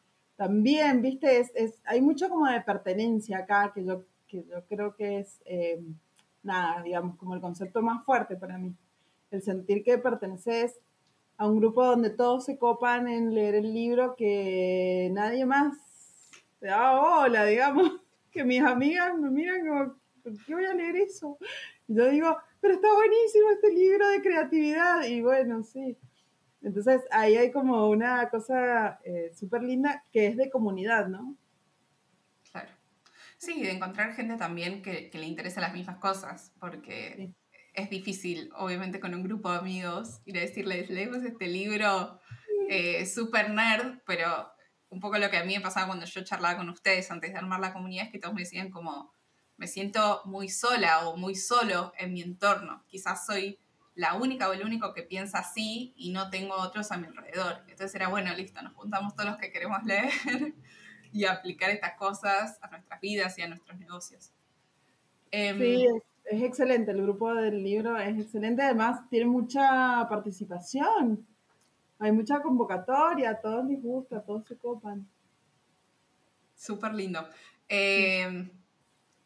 también, 0.44 1.02
viste, 1.02 1.40
es, 1.40 1.52
es, 1.56 1.80
hay 1.86 2.02
mucho 2.02 2.28
como 2.28 2.48
de 2.48 2.60
pertenencia 2.60 3.38
acá 3.38 3.72
que 3.74 3.86
yo 3.86 4.04
que 4.28 4.44
yo 4.44 4.66
creo 4.68 4.94
que 4.94 5.20
es, 5.20 5.40
eh, 5.46 5.82
nada, 6.42 6.82
digamos, 6.82 7.16
como 7.16 7.34
el 7.34 7.40
concepto 7.40 7.82
más 7.82 8.04
fuerte 8.04 8.36
para 8.36 8.58
mí. 8.58 8.76
El 9.32 9.42
sentir 9.42 9.84
que 9.84 9.98
perteneces 9.98 10.80
a 11.38 11.48
un 11.48 11.60
grupo 11.60 11.86
donde 11.86 12.10
todos 12.10 12.44
se 12.44 12.58
copan 12.58 13.08
en 13.08 13.34
leer 13.34 13.56
el 13.56 13.74
libro 13.74 14.16
que 14.18 15.10
nadie 15.14 15.46
más 15.46 15.78
te 16.60 16.68
da 16.68 17.00
hola, 17.00 17.46
digamos, 17.46 18.02
que 18.32 18.44
mis 18.44 18.62
amigas 18.62 19.18
me 19.18 19.30
miran 19.30 19.66
como, 19.66 19.96
¿por 20.24 20.46
qué 20.46 20.56
voy 20.56 20.66
a 20.66 20.74
leer 20.74 20.98
eso? 20.98 21.38
Y 21.88 21.96
yo 21.96 22.10
digo, 22.10 22.36
pero 22.60 22.74
está 22.74 22.94
buenísimo 22.94 23.50
este 23.52 23.72
libro 23.72 24.10
de 24.10 24.22
creatividad. 24.22 25.04
Y 25.06 25.22
bueno, 25.22 25.64
sí. 25.64 25.96
Entonces 26.64 27.02
ahí 27.12 27.36
hay 27.36 27.52
como 27.52 27.90
una 27.90 28.30
cosa 28.30 29.00
eh, 29.04 29.32
súper 29.36 29.64
linda 29.64 30.06
que 30.12 30.28
es 30.28 30.38
de 30.38 30.50
comunidad, 30.50 31.08
¿no? 31.08 31.38
Sí, 33.38 33.62
de 33.62 33.72
encontrar 33.72 34.14
gente 34.14 34.38
también 34.38 34.82
que, 34.82 35.12
le 35.14 35.26
interese 35.26 35.60
las 35.60 35.74
mismas 35.74 35.98
cosas, 35.98 36.54
porque 36.62 37.34
es 37.74 37.90
difícil, 37.90 38.50
obviamente, 38.56 39.02
con 39.02 39.14
un 39.14 39.22
grupo 39.22 39.52
de 39.52 39.58
amigos 39.58 40.22
ir 40.24 40.38
a 40.38 40.42
decirles, 40.42 40.90
leemos 40.90 41.24
este 41.26 41.48
libro 41.48 42.22
eh, 42.70 43.06
súper 43.06 43.50
nerd, 43.50 44.00
pero 44.06 44.50
un 44.88 45.02
poco 45.02 45.18
lo 45.18 45.30
que 45.30 45.36
a 45.36 45.44
mí 45.44 45.56
me 45.56 45.62
pasaba 45.62 45.88
cuando 45.88 46.06
yo 46.06 46.24
charlaba 46.24 46.56
con 46.56 46.70
ustedes 46.70 47.12
antes 47.12 47.34
de 47.34 47.38
armar 47.38 47.60
la 47.60 47.74
comunidad 47.74 48.06
es 48.06 48.12
que 48.14 48.20
todos 48.20 48.34
me 48.34 48.44
decían 48.44 48.70
como, 48.70 49.12
me 49.58 49.68
siento 49.68 50.22
muy 50.24 50.48
sola 50.48 51.10
o 51.10 51.18
muy 51.18 51.36
solo 51.36 51.92
en 51.98 52.14
mi 52.14 52.22
entorno. 52.22 52.86
Quizás 52.88 53.26
soy 53.26 53.60
la 53.96 54.16
única 54.16 54.50
o 54.50 54.54
el 54.54 54.64
único 54.64 54.94
que 54.94 55.04
piensa 55.04 55.40
así 55.40 55.94
y 55.96 56.12
no 56.12 56.30
tengo 56.30 56.56
otros 56.56 56.92
a 56.92 56.98
mi 56.98 57.08
alrededor. 57.08 57.58
Entonces 57.68 57.94
era, 57.94 58.08
bueno, 58.08 58.34
listo, 58.36 58.62
nos 58.62 58.74
juntamos 58.74 59.16
todos 59.16 59.30
los 59.30 59.40
que 59.40 59.52
queremos 59.52 59.84
leer 59.86 60.12
y 61.12 61.26
aplicar 61.26 61.70
estas 61.70 61.94
cosas 61.96 62.58
a 62.62 62.70
nuestras 62.70 63.00
vidas 63.00 63.38
y 63.38 63.44
a 63.44 63.48
nuestros 63.48 63.78
negocios. 63.78 64.32
Em, 65.32 65.58
sí, 65.58 65.88
es, 66.26 66.42
excelente, 66.42 66.92
el 66.92 67.02
grupo 67.04 67.34
del 67.34 67.64
libro 67.64 67.98
es 67.98 68.20
excelente, 68.20 68.64
además 68.64 69.08
tiene 69.10 69.26
mucha 69.26 70.08
participación, 70.10 71.26
hay 72.00 72.12
mucha 72.12 72.42
convocatoria, 72.42 73.32
a 73.32 73.42
todos 73.42 73.66
les 73.66 73.82
gusta, 73.82 74.24
todos 74.24 74.48
se 74.48 74.58
copan. 74.58 75.08
Súper 76.56 76.94
lindo. 76.94 77.28
Em, 77.68 78.50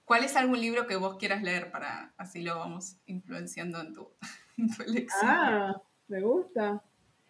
¿Cuál 0.05 0.23
es 0.23 0.35
algún 0.37 0.59
libro 0.61 0.87
que 0.87 0.95
vos 0.95 1.17
quieras 1.17 1.43
leer 1.43 1.69
para 1.71 2.13
así 2.17 2.41
lo 2.41 2.57
vamos 2.57 2.95
influenciando 3.05 3.81
en 3.81 3.93
tu, 3.93 4.09
Ah, 5.23 5.79
me 6.07 6.21
gusta. 6.21 6.81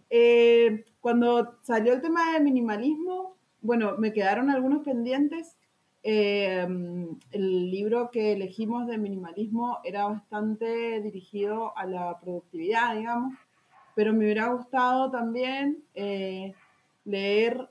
Eh, 0.10 0.86
cuando 1.02 1.60
salió 1.62 1.94
el 1.94 2.02
tema 2.02 2.34
del 2.34 2.44
minimalismo, 2.44 3.38
bueno, 3.62 3.96
me 3.98 4.14
quedaron 4.14 4.50
algunos 4.50 4.84
pendientes. 4.84 5.58
Eh, 6.04 6.66
el 7.32 7.72
libro 7.72 8.12
que 8.12 8.34
elegimos 8.34 8.88
de 8.88 8.98
minimalismo 8.98 9.80
era 9.84 10.06
bastante 10.06 11.02
dirigido 11.02 11.78
a 11.78 11.86
la 11.86 12.18
productividad, 12.20 12.96
digamos, 12.96 13.34
pero 13.96 14.14
me 14.14 14.20
hubiera 14.20 14.48
gustado 14.54 15.12
también 15.12 15.84
eh, 15.96 16.54
leer. 17.04 17.70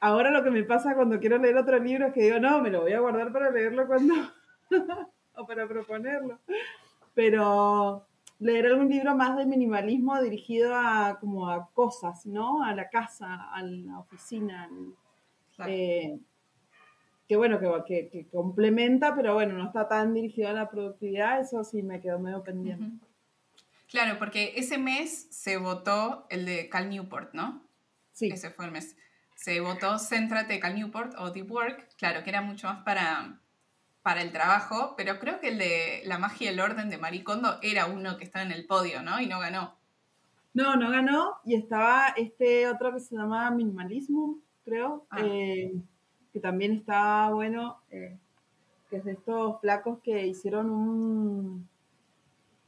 Ahora 0.00 0.30
lo 0.30 0.42
que 0.42 0.50
me 0.50 0.64
pasa 0.64 0.94
cuando 0.94 1.20
quiero 1.20 1.38
leer 1.38 1.56
otro 1.56 1.78
libro 1.78 2.08
es 2.08 2.12
que 2.12 2.22
digo, 2.22 2.38
no, 2.38 2.60
me 2.60 2.70
lo 2.70 2.82
voy 2.82 2.92
a 2.92 3.00
guardar 3.00 3.32
para 3.32 3.50
leerlo 3.50 3.86
cuando. 3.86 4.14
o 5.36 5.46
para 5.46 5.66
proponerlo. 5.66 6.38
Pero 7.14 8.06
leer 8.40 8.66
algún 8.66 8.88
libro 8.88 9.14
más 9.14 9.36
de 9.36 9.46
minimalismo 9.46 10.20
dirigido 10.20 10.74
a 10.74 11.18
como 11.20 11.48
a 11.48 11.70
cosas, 11.72 12.26
¿no? 12.26 12.64
A 12.64 12.74
la 12.74 12.88
casa, 12.88 13.50
a 13.52 13.62
la 13.62 13.98
oficina, 13.98 14.68
eh, 15.66 16.18
que 17.28 17.36
bueno, 17.36 17.60
que, 17.84 18.26
complementa, 18.32 19.14
pero 19.14 19.34
bueno, 19.34 19.54
no 19.54 19.66
está 19.66 19.86
tan 19.86 20.14
dirigido 20.14 20.48
a 20.48 20.52
la 20.52 20.70
productividad, 20.70 21.40
eso 21.40 21.62
sí 21.62 21.82
me 21.82 22.00
quedó 22.00 22.18
medio 22.18 22.42
pendiente. 22.42 23.06
Claro, 23.88 24.18
porque 24.18 24.54
ese 24.56 24.78
mes 24.78 25.28
se 25.30 25.56
votó 25.58 26.26
el 26.30 26.46
de 26.46 26.68
Cal 26.68 26.88
Newport, 26.88 27.34
¿no? 27.34 27.62
Sí. 28.12 28.30
Ese 28.32 28.50
fue 28.50 28.64
el 28.64 28.72
mes. 28.72 28.96
Se 29.34 29.60
votó 29.60 29.98
Céntrate 29.98 30.60
Cal 30.60 30.74
Newport 30.74 31.14
o 31.18 31.30
Deep 31.30 31.50
Work, 31.50 31.88
claro, 31.96 32.22
que 32.22 32.30
era 32.30 32.40
mucho 32.40 32.68
más 32.68 32.82
para, 32.84 33.39
para 34.02 34.22
el 34.22 34.32
trabajo, 34.32 34.94
pero 34.96 35.18
creo 35.18 35.40
que 35.40 35.48
el 35.48 35.58
de 35.58 36.02
La 36.04 36.18
magia 36.18 36.50
y 36.50 36.54
el 36.54 36.60
orden 36.60 36.88
de 36.90 36.98
Maricondo 36.98 37.58
era 37.62 37.86
uno 37.86 38.16
que 38.16 38.24
estaba 38.24 38.44
en 38.44 38.52
el 38.52 38.66
podio, 38.66 39.02
¿no? 39.02 39.20
Y 39.20 39.26
no 39.26 39.38
ganó. 39.40 39.74
No, 40.52 40.76
no 40.76 40.90
ganó, 40.90 41.36
y 41.44 41.54
estaba 41.54 42.08
este 42.16 42.68
otro 42.68 42.92
que 42.92 43.00
se 43.00 43.14
llamaba 43.14 43.50
Minimalismo, 43.52 44.38
creo, 44.64 45.06
ah. 45.10 45.20
eh, 45.22 45.72
que 46.32 46.40
también 46.40 46.72
está 46.72 47.30
bueno, 47.30 47.80
eh, 47.90 48.18
que 48.88 48.96
es 48.96 49.04
de 49.04 49.12
estos 49.12 49.60
flacos 49.60 50.00
que 50.02 50.26
hicieron 50.26 50.70
un, 50.70 51.68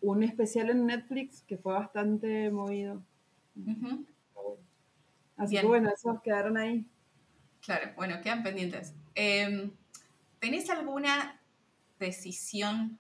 un 0.01 0.23
especial 0.23 0.71
en 0.71 0.87
Netflix 0.87 1.43
que 1.43 1.57
fue 1.57 1.73
bastante 1.73 2.51
movido. 2.51 3.03
Así 5.37 5.57
que 5.57 5.67
bueno, 5.67 5.91
esos 5.91 6.21
quedaron 6.23 6.57
ahí. 6.57 6.87
Claro, 7.63 7.91
bueno, 7.97 8.21
quedan 8.23 8.43
pendientes. 8.43 8.95
Em, 9.15 9.73
¿Tenés 10.43 10.71
alguna 10.71 11.41
decisión 12.01 12.99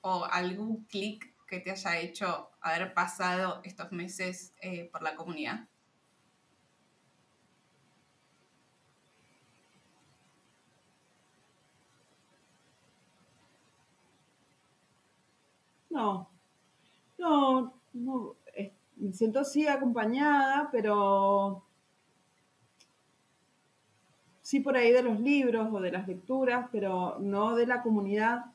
o 0.00 0.24
algún 0.24 0.86
clic 0.86 1.34
que 1.46 1.60
te 1.60 1.70
haya 1.70 1.98
hecho 1.98 2.48
haber 2.62 2.94
pasado 2.94 3.60
estos 3.62 3.92
meses 3.92 4.54
eh, 4.62 4.88
por 4.90 5.02
la 5.02 5.14
comunidad? 5.14 5.68
No, 15.90 16.30
no, 17.18 17.74
no, 17.94 18.36
me 18.96 19.12
siento 19.12 19.44
sí 19.44 19.66
acompañada, 19.68 20.70
pero 20.72 21.67
sí 24.48 24.60
por 24.60 24.78
ahí 24.78 24.92
de 24.92 25.02
los 25.02 25.20
libros 25.20 25.68
o 25.70 25.78
de 25.78 25.92
las 25.92 26.08
lecturas, 26.08 26.70
pero 26.72 27.18
no 27.20 27.54
de 27.54 27.66
la 27.66 27.82
comunidad. 27.82 28.46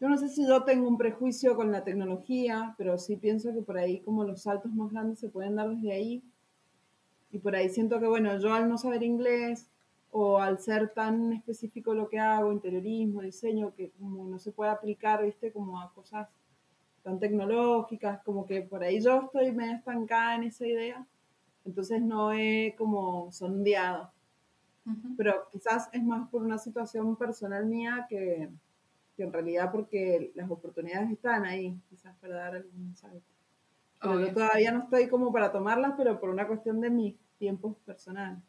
Yo 0.00 0.08
no 0.08 0.18
sé 0.18 0.28
si 0.28 0.44
yo 0.44 0.64
tengo 0.64 0.88
un 0.88 0.98
prejuicio 0.98 1.54
con 1.54 1.70
la 1.70 1.84
tecnología, 1.84 2.74
pero 2.76 2.98
sí 2.98 3.14
pienso 3.14 3.54
que 3.54 3.62
por 3.62 3.78
ahí 3.78 4.00
como 4.00 4.24
los 4.24 4.42
saltos 4.42 4.72
más 4.72 4.90
grandes 4.90 5.20
se 5.20 5.28
pueden 5.28 5.54
dar 5.54 5.68
desde 5.68 5.92
ahí. 5.92 6.20
Y 7.30 7.38
por 7.38 7.54
ahí 7.54 7.68
siento 7.68 8.00
que, 8.00 8.08
bueno, 8.08 8.36
yo 8.40 8.52
al 8.52 8.68
no 8.68 8.76
saber 8.76 9.04
inglés 9.04 9.70
o 10.10 10.40
al 10.40 10.58
ser 10.58 10.88
tan 10.88 11.32
específico 11.32 11.94
lo 11.94 12.08
que 12.08 12.18
hago, 12.18 12.50
interiorismo, 12.50 13.22
diseño, 13.22 13.72
que 13.76 13.90
como 14.00 14.26
no 14.26 14.40
se 14.40 14.50
puede 14.50 14.72
aplicar, 14.72 15.24
viste, 15.24 15.52
como 15.52 15.80
a 15.80 15.92
cosas 15.92 16.26
tan 17.04 17.20
tecnológicas, 17.20 18.20
como 18.24 18.46
que 18.46 18.62
por 18.62 18.82
ahí 18.82 19.00
yo 19.00 19.26
estoy 19.26 19.52
medio 19.52 19.76
estancada 19.76 20.34
en 20.34 20.42
esa 20.42 20.66
idea 20.66 21.06
entonces 21.64 22.00
no 22.02 22.32
he 22.32 22.74
como 22.76 23.30
sondeado. 23.32 24.12
Pero 25.18 25.48
quizás 25.52 25.90
es 25.92 26.02
más 26.02 26.30
por 26.30 26.42
una 26.42 26.56
situación 26.56 27.16
personal 27.16 27.66
mía 27.66 28.06
que, 28.08 28.48
en 29.18 29.32
realidad 29.32 29.70
porque 29.70 30.32
las 30.34 30.50
oportunidades 30.50 31.10
están 31.10 31.44
ahí, 31.44 31.78
quizás 31.90 32.16
para 32.16 32.36
dar 32.36 32.54
algún 32.56 32.96
salto. 32.96 33.26
Pero 34.00 34.20
yo 34.20 34.32
todavía 34.32 34.72
no 34.72 34.84
estoy 34.84 35.08
como 35.08 35.30
para 35.30 35.52
tomarlas, 35.52 35.94
pero 35.96 36.18
por 36.18 36.30
una 36.30 36.46
cuestión 36.46 36.80
de 36.80 36.88
mi 36.88 37.18
tiempo 37.38 37.74
personal. 37.84 38.40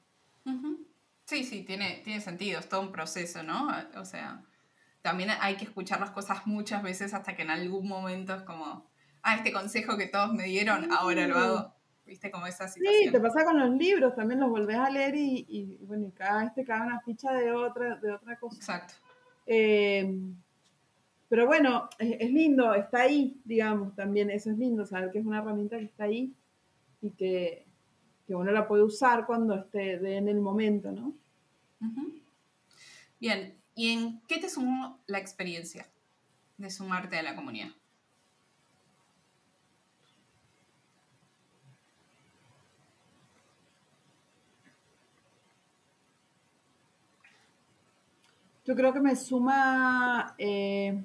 Sí, 1.25 1.43
sí, 1.43 1.63
tiene, 1.63 2.01
tiene 2.03 2.21
sentido, 2.21 2.59
es 2.59 2.69
todo 2.69 2.81
un 2.81 2.91
proceso, 2.91 3.43
¿no? 3.43 3.67
O 3.97 4.05
sea, 4.05 4.43
también 5.01 5.29
hay 5.41 5.57
que 5.57 5.65
escuchar 5.65 5.99
las 5.99 6.11
cosas 6.11 6.45
muchas 6.47 6.83
veces 6.83 7.13
hasta 7.13 7.35
que 7.35 7.41
en 7.41 7.51
algún 7.51 7.87
momento 7.87 8.33
es 8.33 8.43
como, 8.43 8.89
ah, 9.21 9.35
este 9.35 9.51
consejo 9.51 9.97
que 9.97 10.07
todos 10.07 10.33
me 10.33 10.45
dieron, 10.45 10.91
ahora 10.91 11.27
lo 11.27 11.37
hago. 11.37 11.78
¿Viste? 12.09 12.31
Como 12.31 12.47
esa 12.47 12.67
situación. 12.67 13.03
Sí, 13.05 13.11
te 13.11 13.19
pasa 13.19 13.45
con 13.45 13.59
los 13.59 13.69
libros, 13.69 14.15
también 14.15 14.39
los 14.39 14.49
volvés 14.49 14.77
a 14.77 14.89
leer 14.89 15.15
y, 15.15 15.45
y 15.47 15.77
bueno, 15.85 16.07
y 16.07 16.11
cada 16.11 16.43
vez 16.43 16.53
te 16.55 16.65
cae 16.65 16.81
una 16.81 16.99
ficha 17.01 17.31
de 17.33 17.51
otra, 17.51 17.97
de 17.97 18.11
otra 18.11 18.39
cosa. 18.39 18.57
Exacto. 18.57 18.95
Eh, 19.45 20.11
pero 21.29 21.45
bueno, 21.45 21.87
es, 21.99 22.31
lindo, 22.31 22.73
está 22.73 23.01
ahí, 23.01 23.39
digamos, 23.45 23.95
también 23.95 24.31
eso 24.31 24.49
es 24.49 24.57
lindo, 24.57 24.85
saber 24.87 25.11
que 25.11 25.19
es 25.19 25.25
una 25.25 25.37
herramienta 25.37 25.77
que 25.77 25.85
está 25.85 26.05
ahí 26.05 26.33
y 27.01 27.11
que, 27.11 27.67
que 28.25 28.33
uno 28.33 28.51
la 28.51 28.67
puede 28.67 28.81
usar 28.81 29.27
cuando 29.27 29.53
esté 29.53 29.93
en 30.17 30.27
el 30.27 30.39
momento, 30.39 30.91
¿no? 30.91 31.13
Bien, 33.19 33.55
¿y 33.75 33.93
en 33.93 34.21
qué 34.27 34.39
te 34.39 34.49
sumó 34.49 34.99
la 35.05 35.19
experiencia 35.19 35.87
de 36.57 36.71
sumarte 36.71 37.17
a 37.17 37.23
la 37.23 37.35
comunidad? 37.35 37.69
Yo 48.69 48.75
creo 48.75 48.93
que 48.93 48.99
me 48.99 49.15
suma 49.15 50.35
eh, 50.37 51.03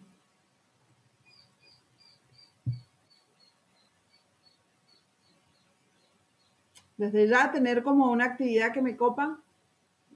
desde 6.98 7.26
ya 7.26 7.50
tener 7.50 7.82
como 7.82 8.12
una 8.12 8.26
actividad 8.26 8.70
que 8.70 8.82
me 8.82 8.98
copa, 8.98 9.40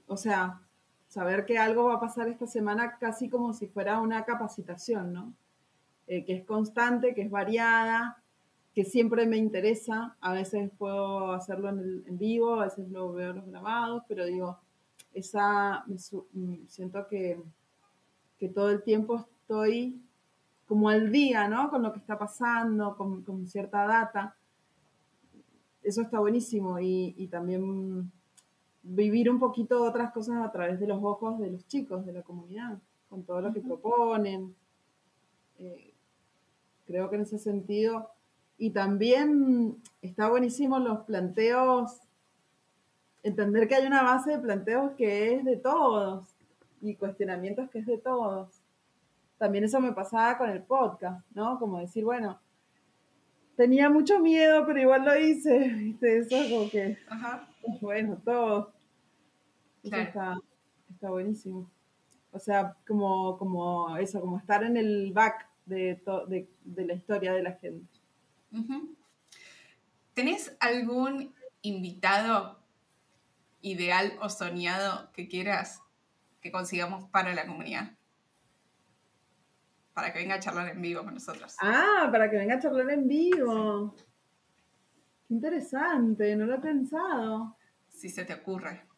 o 0.05 0.15
sea, 0.15 0.61
saber 1.07 1.47
que 1.47 1.57
algo 1.57 1.85
va 1.85 1.95
a 1.95 1.99
pasar 1.99 2.27
esta 2.27 2.45
semana 2.45 2.99
casi 2.99 3.29
como 3.29 3.51
si 3.55 3.65
fuera 3.65 3.99
una 3.99 4.25
capacitación, 4.25 5.11
¿no? 5.11 5.33
Eh, 6.05 6.25
que 6.25 6.35
es 6.35 6.45
constante, 6.45 7.15
que 7.15 7.23
es 7.23 7.31
variada, 7.31 8.21
que 8.75 8.85
siempre 8.85 9.25
me 9.25 9.37
interesa, 9.37 10.15
a 10.21 10.33
veces 10.33 10.69
puedo 10.77 11.31
hacerlo 11.31 11.69
en, 11.69 12.03
en 12.05 12.17
vivo, 12.19 12.61
a 12.61 12.65
veces 12.65 12.87
lo 12.89 13.11
veo 13.11 13.33
los 13.33 13.47
grabados, 13.47 14.03
pero 14.07 14.25
digo, 14.25 14.59
esa, 15.13 15.83
mm, 16.33 16.67
siento 16.67 17.07
que, 17.07 17.41
todo 18.53 18.69
el 18.69 18.83
tiempo 18.83 19.27
estoy 19.41 20.01
como 20.65 20.87
al 20.89 21.11
día, 21.11 21.47
¿no? 21.49 21.69
Con 21.69 21.83
lo 21.83 21.91
que 21.91 21.99
está 21.99 22.17
pasando, 22.17 22.95
con, 22.95 23.47
cierta 23.47 23.85
data. 23.85 24.35
Eso 25.83 26.01
está 26.01 26.19
buenísimo 26.19 26.79
y, 26.79 27.27
también 27.29 28.11
vivir 28.81 29.29
un 29.29 29.39
poquito 29.39 29.83
otras 29.83 30.11
cosas 30.13 30.37
a 30.45 30.51
través 30.51 30.79
de 30.79 30.87
los 30.87 31.03
ojos 31.03 31.37
de 31.39 31.51
los 31.51 31.67
chicos 31.67 32.05
de 32.05 32.13
la 32.13 32.21
comunidad, 32.21 32.79
con 33.09 33.23
todo 33.23 33.41
lo 33.41 33.53
que 33.53 33.59
proponen. 33.59 34.55
Eh, 35.57 35.93
creo 36.85 37.09
que 37.09 37.17
en 37.17 37.23
ese 37.23 37.39
sentido, 37.39 38.09
y 38.57 38.71
también 38.71 39.77
está 40.01 40.29
buenísimo 40.29 40.79
los 40.79 40.99
planteos 40.99 41.99
entender 43.23 43.67
que 43.67 43.75
hay 43.75 43.85
una 43.85 44.03
base 44.03 44.31
de 44.31 44.39
planteos 44.39 44.91
que 44.93 45.35
es 45.35 45.45
de 45.45 45.57
todos 45.57 46.27
y 46.81 46.95
cuestionamientos 46.95 47.69
que 47.69 47.79
es 47.79 47.85
de 47.85 47.97
todos. 47.97 48.61
También 49.37 49.63
eso 49.63 49.79
me 49.79 49.93
pasaba 49.93 50.37
con 50.37 50.49
el 50.49 50.61
podcast, 50.63 51.25
¿no? 51.33 51.59
Como 51.59 51.79
decir, 51.79 52.03
bueno, 52.03 52.39
tenía 53.55 53.89
mucho 53.89 54.19
miedo, 54.19 54.65
pero 54.65 54.79
igual 54.79 55.05
lo 55.05 55.17
hice, 55.17 55.57
¿viste? 55.77 56.19
Eso 56.19 56.35
es 56.35 56.51
como 56.51 56.69
que, 56.69 56.97
Ajá. 57.09 57.47
bueno, 57.81 58.17
todo. 58.23 58.73
Eso 59.83 59.95
está, 59.95 60.37
está, 60.89 61.09
buenísimo. 61.09 61.69
O 62.31 62.39
sea, 62.39 62.75
como, 62.87 63.37
como 63.37 63.97
eso, 63.97 64.19
como 64.21 64.37
estar 64.37 64.63
en 64.63 64.77
el 64.77 65.11
back 65.13 65.49
de, 65.65 66.01
de, 66.27 66.49
de 66.63 66.85
la 66.85 66.93
historia 66.93 67.33
de 67.33 67.43
la 67.43 67.53
gente. 67.53 67.87
¿Tenés 70.13 70.55
algún 70.59 71.33
invitado 71.61 72.58
ideal 73.61 74.17
o 74.21 74.29
soñado 74.29 75.11
que 75.11 75.27
quieras 75.27 75.81
que 76.41 76.51
consigamos 76.51 77.09
para 77.09 77.33
la 77.33 77.45
comunidad? 77.45 77.97
Para 79.93 80.13
que 80.13 80.19
venga 80.19 80.35
a 80.35 80.39
charlar 80.39 80.69
en 80.69 80.81
vivo 80.81 81.03
con 81.03 81.13
nosotros. 81.13 81.55
Ah, 81.61 82.07
para 82.11 82.29
que 82.29 82.37
venga 82.37 82.55
a 82.55 82.59
charlar 82.59 82.89
en 82.91 83.07
vivo. 83.07 83.95
Qué 85.27 85.33
interesante, 85.33 86.35
no 86.35 86.45
lo 86.45 86.55
he 86.55 86.59
pensado. 86.59 87.57
Si 87.89 88.09
se 88.09 88.23
te 88.23 88.33
ocurre. 88.33 88.89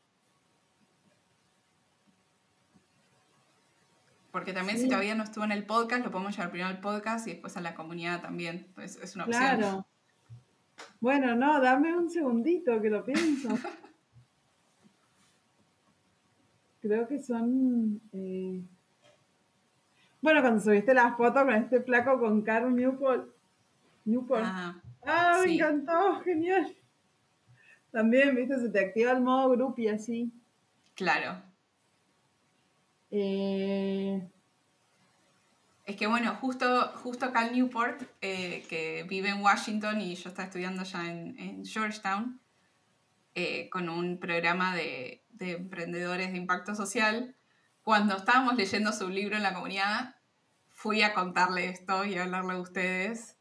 Porque 4.32 4.54
también 4.54 4.78
si 4.78 4.88
todavía 4.88 5.16
no 5.16 5.24
estuvo 5.24 5.44
en 5.44 5.52
el 5.52 5.66
podcast, 5.66 6.06
lo 6.06 6.12
podemos 6.12 6.36
llevar 6.36 6.52
primero 6.52 6.70
al 6.70 6.80
podcast 6.80 7.28
y 7.28 7.32
después 7.32 7.58
a 7.58 7.62
la 7.62 7.76
comunidad 7.76 8.22
también. 8.22 8.72
Pues 8.76 8.96
es 8.96 9.16
una 9.16 9.26
opción. 9.26 9.58
Claro. 9.58 9.88
Bueno, 11.02 11.36
no, 11.36 11.60
dame 11.60 11.96
un 11.98 12.10
segundito 12.10 12.82
que 12.82 12.90
lo 12.90 13.04
pienso. 13.04 13.50
creo 16.82 17.08
que 17.08 17.22
son... 17.22 18.02
Eh, 18.12 18.62
bueno, 20.22 20.42
cuando 20.42 20.62
subiste 20.62 20.94
la 20.94 21.16
foto 21.16 21.46
con 21.46 21.54
este 21.54 21.80
placo 21.80 22.20
con 22.20 22.42
Carl 22.42 22.76
Newport. 22.76 23.28
Newport. 24.06 24.44
ah, 24.44 25.42
me 25.44 25.54
encantó, 25.54 26.20
genial. 26.22 26.76
También, 27.92 28.36
viste, 28.36 28.60
se 28.60 28.70
te 28.70 28.80
activa 28.80 29.12
el 29.12 29.22
modo 29.22 29.50
group 29.52 29.80
y 29.80 29.88
así. 29.88 30.32
Claro. 30.96 31.42
Eh, 33.10 34.30
es 35.86 35.96
que 35.96 36.08
bueno, 36.08 36.36
justo, 36.36 36.92
justo 36.98 37.32
Cal 37.32 37.52
Newport, 37.54 38.02
eh, 38.22 38.64
que 38.70 39.04
vive 39.10 39.30
en 39.30 39.42
Washington 39.42 40.00
y 40.02 40.16
yo 40.16 40.30
estaba 40.30 40.46
estudiando 40.48 40.84
ya 40.84 41.12
en 41.12 41.66
Georgetown, 41.66 42.41
eh, 43.34 43.70
con 43.70 43.88
un 43.88 44.20
programa 44.20 44.76
de, 44.76 45.24
emprendedores 45.40 46.32
de 46.32 46.38
impacto 46.38 46.76
social. 46.76 47.36
Cuando 47.82 48.16
estábamos 48.16 48.56
leyendo 48.56 48.92
su 48.92 49.10
libro 49.10 49.38
en 49.38 49.44
la 49.44 49.54
comunidad, 49.54 50.16
fui 50.70 51.02
a 51.02 51.14
contarle 51.14 51.70
esto 51.70 52.06
y 52.06 52.16
a 52.16 52.24
hablarle 52.24 52.54
a 52.54 52.60
ustedes 52.60 53.38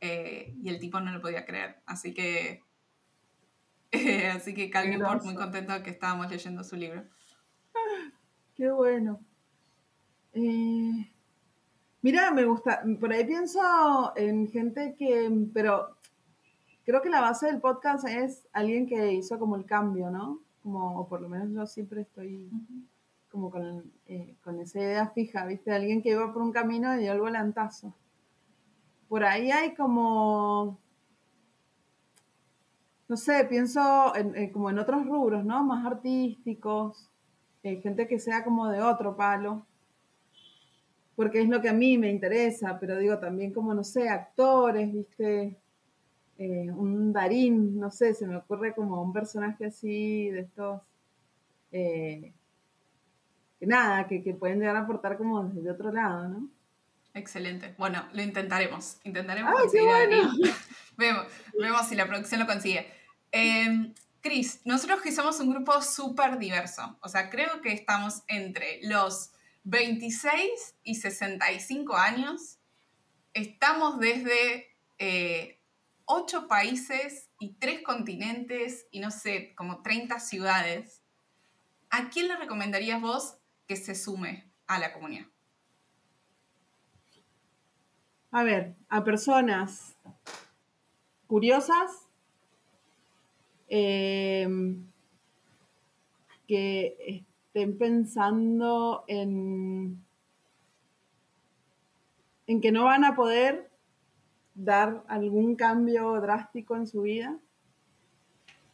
eh, 0.00 0.54
y 0.62 0.68
el 0.68 0.80
tipo 0.80 1.00
no 1.00 1.12
lo 1.12 1.20
podía 1.20 1.44
creer. 1.44 1.82
Así 1.86 2.14
que, 2.14 2.62
así 4.34 4.54
que 4.54 4.70
Cal 4.70 4.90
Newport 4.90 5.24
muy 5.24 5.34
contento 5.34 5.82
que 5.82 5.90
estábamos 5.90 6.30
leyendo 6.30 6.64
su 6.64 6.76
libro. 6.76 7.04
qué 8.56 8.70
bueno. 8.70 9.20
Eh, 10.32 11.12
mira, 12.02 12.30
me 12.32 12.44
gusta, 12.44 12.82
por 12.98 13.12
ahí 13.12 13.24
pienso 13.24 14.12
en 14.16 14.48
gente 14.48 14.96
que, 14.98 15.30
pero 15.52 15.93
creo 16.84 17.02
que 17.02 17.10
la 17.10 17.20
base 17.20 17.46
del 17.46 17.60
podcast 17.60 18.06
es 18.06 18.46
alguien 18.52 18.86
que 18.86 19.12
hizo 19.12 19.38
como 19.38 19.56
el 19.56 19.64
cambio, 19.64 20.10
¿no? 20.10 20.40
Como, 20.62 21.00
o 21.00 21.08
por 21.08 21.20
lo 21.20 21.28
menos 21.28 21.50
yo 21.52 21.66
siempre 21.66 22.02
estoy 22.02 22.48
como 23.30 23.50
con, 23.50 23.90
eh, 24.06 24.36
con 24.44 24.60
esa 24.60 24.80
idea 24.80 25.08
fija, 25.08 25.44
¿viste? 25.46 25.72
Alguien 25.72 26.02
que 26.02 26.10
iba 26.10 26.32
por 26.32 26.42
un 26.42 26.52
camino 26.52 26.94
y 26.94 27.00
dio 27.00 27.12
el 27.12 27.20
volantazo. 27.20 27.94
Por 29.08 29.24
ahí 29.24 29.50
hay 29.50 29.74
como, 29.74 30.78
no 33.08 33.16
sé, 33.16 33.44
pienso 33.44 34.14
en, 34.16 34.36
eh, 34.36 34.52
como 34.52 34.70
en 34.70 34.78
otros 34.78 35.06
rubros, 35.06 35.44
¿no? 35.44 35.64
Más 35.64 35.84
artísticos, 35.86 37.10
eh, 37.62 37.80
gente 37.80 38.06
que 38.06 38.18
sea 38.18 38.44
como 38.44 38.68
de 38.68 38.82
otro 38.82 39.16
palo. 39.16 39.66
porque 41.16 41.40
es 41.40 41.48
lo 41.48 41.60
que 41.60 41.68
a 41.68 41.72
mí 41.72 41.96
me 41.98 42.10
interesa, 42.10 42.78
pero 42.80 42.98
digo 42.98 43.18
también 43.18 43.52
como, 43.52 43.72
no 43.74 43.84
sé, 43.84 44.08
actores, 44.08 44.92
viste, 44.92 45.56
eh, 46.38 46.70
un 46.70 47.12
Darín, 47.12 47.78
no 47.78 47.90
sé, 47.90 48.14
se 48.14 48.26
me 48.26 48.36
ocurre 48.36 48.74
como 48.74 49.02
un 49.02 49.12
personaje 49.12 49.66
así 49.66 50.30
de 50.30 50.40
estos, 50.40 50.82
eh, 51.72 52.32
que 53.58 53.66
nada, 53.66 54.06
que, 54.06 54.20
pueden 54.38 54.60
llegar 54.60 54.76
a 54.76 54.80
aportar 54.80 55.16
como 55.16 55.44
desde 55.44 55.70
otro 55.70 55.92
lado, 55.92 56.28
¿no? 56.28 56.48
Excelente. 57.14 57.74
Bueno, 57.78 58.04
lo 58.12 58.22
intentaremos. 58.22 58.98
Intentaremos 59.04 59.52
conseguir 59.52 59.88
a 59.88 59.98
Darín. 60.00 60.28
vemos, 60.96 61.26
vemos 61.58 61.86
si 61.86 61.94
la 61.94 62.06
producción 62.06 62.40
lo 62.40 62.46
consigue. 62.46 62.88
Eh, 63.30 63.92
Cris, 64.24 64.62
nosotros 64.64 65.02
que 65.02 65.12
somos 65.12 65.38
un 65.40 65.50
grupo 65.50 65.82
súper 65.82 66.38
diverso, 66.38 66.96
o 67.02 67.10
sea, 67.10 67.28
creo 67.28 67.60
que 67.60 67.74
estamos 67.74 68.22
entre 68.26 68.80
los 68.82 69.32
26 69.64 70.76
y 70.82 70.94
65 70.94 71.94
años, 71.94 72.58
estamos 73.34 73.98
desde 73.98 74.66
eh, 74.98 75.60
8 76.06 76.48
países 76.48 77.30
y 77.38 77.54
3 77.54 77.82
continentes 77.82 78.86
y 78.90 79.00
no 79.00 79.10
sé, 79.10 79.54
como 79.54 79.82
30 79.82 80.20
ciudades. 80.20 81.02
¿A 81.90 82.08
quién 82.08 82.28
le 82.28 82.36
recomendarías 82.36 83.00
vos 83.00 83.38
que 83.66 83.76
se 83.76 83.94
sume 83.94 84.50
a 84.66 84.78
la 84.78 84.92
comunidad? 84.92 85.26
A 88.30 88.42
ver, 88.42 88.74
a 88.88 89.04
personas 89.04 89.96
curiosas, 91.26 92.04
Em, 93.68 94.86
que 96.46 96.94
estén 97.06 97.78
pensando 97.78 99.04
en, 99.08 100.04
en 102.46 102.60
que 102.60 102.70
no 102.70 102.84
van 102.84 103.04
a 103.04 103.16
poder 103.16 103.70
dar 104.54 105.04
algún 105.08 105.56
cambio 105.56 106.20
drástico 106.20 106.76
en 106.76 106.86
su 106.86 107.02
vida, 107.02 107.38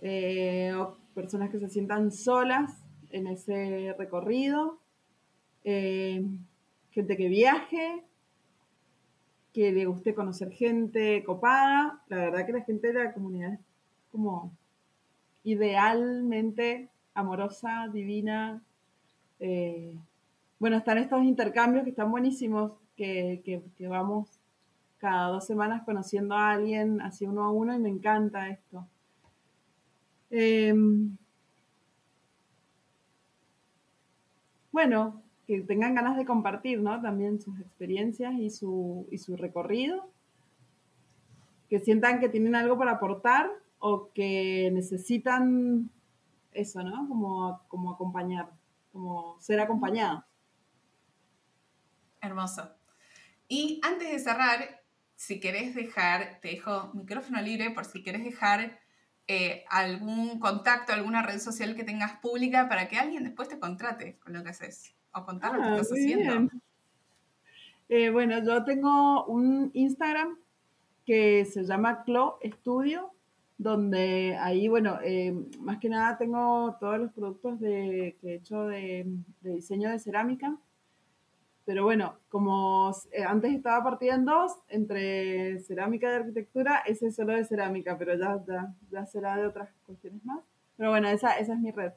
eh, 0.01 0.75
personas 1.15 1.51
que 1.51 1.59
se 1.59 1.69
sientan 1.69 2.13
solas 2.13 2.85
en 3.11 3.27
ese 3.27 3.95
recorrido, 3.99 4.79
em, 5.65 6.39
gente 6.91 7.17
que 7.17 7.29
viaje, 7.29 8.05
que 9.53 9.73
le 9.73 9.87
guste 9.87 10.15
conocer 10.15 10.51
gente 10.53 11.25
copada. 11.25 12.03
La 12.09 12.17
verdad 12.17 12.47
que 12.47 12.53
la 12.53 12.63
gente 12.63 12.89
de 12.89 13.05
la 13.05 13.13
comunidad 13.13 13.55
es 13.55 13.61
como 14.13 14.53
idealmente 15.45 16.89
amorosa, 17.15 17.89
divina. 17.93 18.63
Eh, 19.41 19.97
bueno, 20.59 20.77
están 20.77 20.99
estos 20.99 21.23
intercambios 21.25 21.85
que 21.85 21.91
están 21.91 22.11
buenísimos, 22.11 22.73
que, 22.97 23.63
vamos 23.81 24.40
cada 25.01 25.29
dos 25.29 25.47
semanas 25.47 25.83
conociendo 25.85 26.35
a 26.35 26.53
alguien 26.53 27.01
así 27.01 27.27
uno 27.27 27.43
a 27.43 27.51
uno 27.51 27.75
y 27.75 27.79
me 27.79 27.89
encanta 27.89 28.51
esto. 28.51 28.87
Em, 30.29 31.17
bueno, 34.71 35.23
que 35.47 35.63
tengan 35.63 35.95
ganas 35.95 36.17
de 36.17 36.27
compartir, 36.27 36.81
¿no? 36.81 37.01
También 37.01 37.41
sus 37.41 37.59
experiencias 37.61 38.35
y 38.35 38.51
su, 38.51 39.09
y 39.11 39.19
su 39.19 39.37
recorrido. 39.37 40.11
Que 41.69 41.81
sientan 41.81 42.21
que 42.21 42.29
tienen 42.29 42.55
algo 42.55 42.79
para 42.79 42.93
aportar 42.93 43.51
o 43.79 44.13
que 44.13 44.71
necesitan 44.73 45.91
eso, 46.53 46.83
¿no? 46.83 47.09
Como, 47.09 47.63
como 47.69 47.93
acompañar, 47.93 48.51
como 48.93 49.41
ser 49.41 49.61
acompañados. 49.61 50.25
Hermoso. 52.21 52.71
Y 53.49 53.81
antes 53.83 54.11
de 54.11 54.19
cerrar, 54.19 54.80
si 55.21 55.39
querés 55.39 55.75
dejar, 55.75 56.39
te 56.41 56.49
dejo 56.49 56.93
micrófono 56.95 57.43
libre 57.43 57.71
por 57.73 57.85
si 57.85 58.03
querés 58.03 58.25
dejar 58.25 58.81
eh, 59.27 59.65
algún 59.69 60.41
contacto, 60.41 60.95
alguna 60.95 61.21
red 61.21 61.39
social 61.41 61.77
que 61.77 61.85
tengas 61.85 62.13
pública 62.21 62.71
para 62.71 62.89
que 62.89 62.97
alguien 62.97 63.25
después 63.25 63.47
te 63.47 63.59
contrate 63.59 64.17
con 64.21 64.33
lo 64.33 64.43
que 64.43 64.49
haces 64.49 64.95
o 65.13 65.23
contar 65.27 65.53
lo 65.53 65.61
que 65.61 65.69
ah, 65.69 65.77
estás 65.77 65.93
haciendo. 65.93 66.51
Eh, 67.91 68.09
bueno, 68.09 68.43
yo 68.43 68.65
tengo 68.65 69.27
un 69.27 69.71
Instagram 69.75 70.39
que 71.05 71.45
se 71.45 71.65
llama 71.65 72.03
Clo 72.05 72.39
Studio 72.43 73.13
donde 73.59 74.39
ahí, 74.41 74.69
bueno, 74.69 75.01
eh, 75.05 75.35
más 75.59 75.81
que 75.81 75.91
nada 75.91 76.17
tengo 76.17 76.79
todos 76.81 76.99
los 76.99 77.13
productos 77.13 77.61
de, 77.61 78.17
que 78.23 78.29
he 78.29 78.35
hecho 78.37 78.65
de, 78.65 79.05
diseño 79.43 79.91
de 79.91 79.99
cerámica. 79.99 80.57
Pero 81.65 81.85
bueno, 81.85 82.17
como 82.29 82.93
eh, 83.13 83.23
antes 83.25 83.53
estaba 83.53 83.85
partida 83.85 84.15
en 84.15 84.25
dos, 84.25 84.53
entre 84.69 85.59
cerámica 85.61 86.11
y 86.11 86.15
arquitectura, 86.15 86.83
ese 86.87 87.09
es 87.09 87.17
solo 87.17 87.35
de 87.35 87.45
cerámica, 87.45 87.97
pero 87.99 88.15
ya, 88.15 88.41
ya, 88.91 89.07
será 89.07 89.37
de 89.37 89.47
otras 89.47 89.69
cuestiones 89.87 90.25
más. 90.25 90.41
Pero 90.77 90.91
bueno, 90.91 91.09
esa, 91.09 91.39
esa 91.39 91.53
es 91.53 91.59
mi 91.61 91.71
red, 91.71 91.93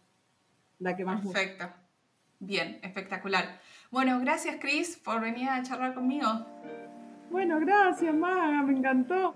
la 0.80 0.96
que 0.96 1.06
más 1.06 1.22
Perfecto. 1.22 1.66
Bien, 2.40 2.80
espectacular. 2.84 3.62
Bueno, 3.90 4.20
gracias 4.20 4.58
Cris 4.60 4.98
por 4.98 5.22
venir 5.22 5.50
a 5.50 5.64
charlar 5.64 5.94
conmigo. 5.94 6.28
Bueno, 7.32 7.60
gracias 7.60 8.14
Maga, 8.14 8.62
me 8.64 8.78
encantó. 8.78 9.34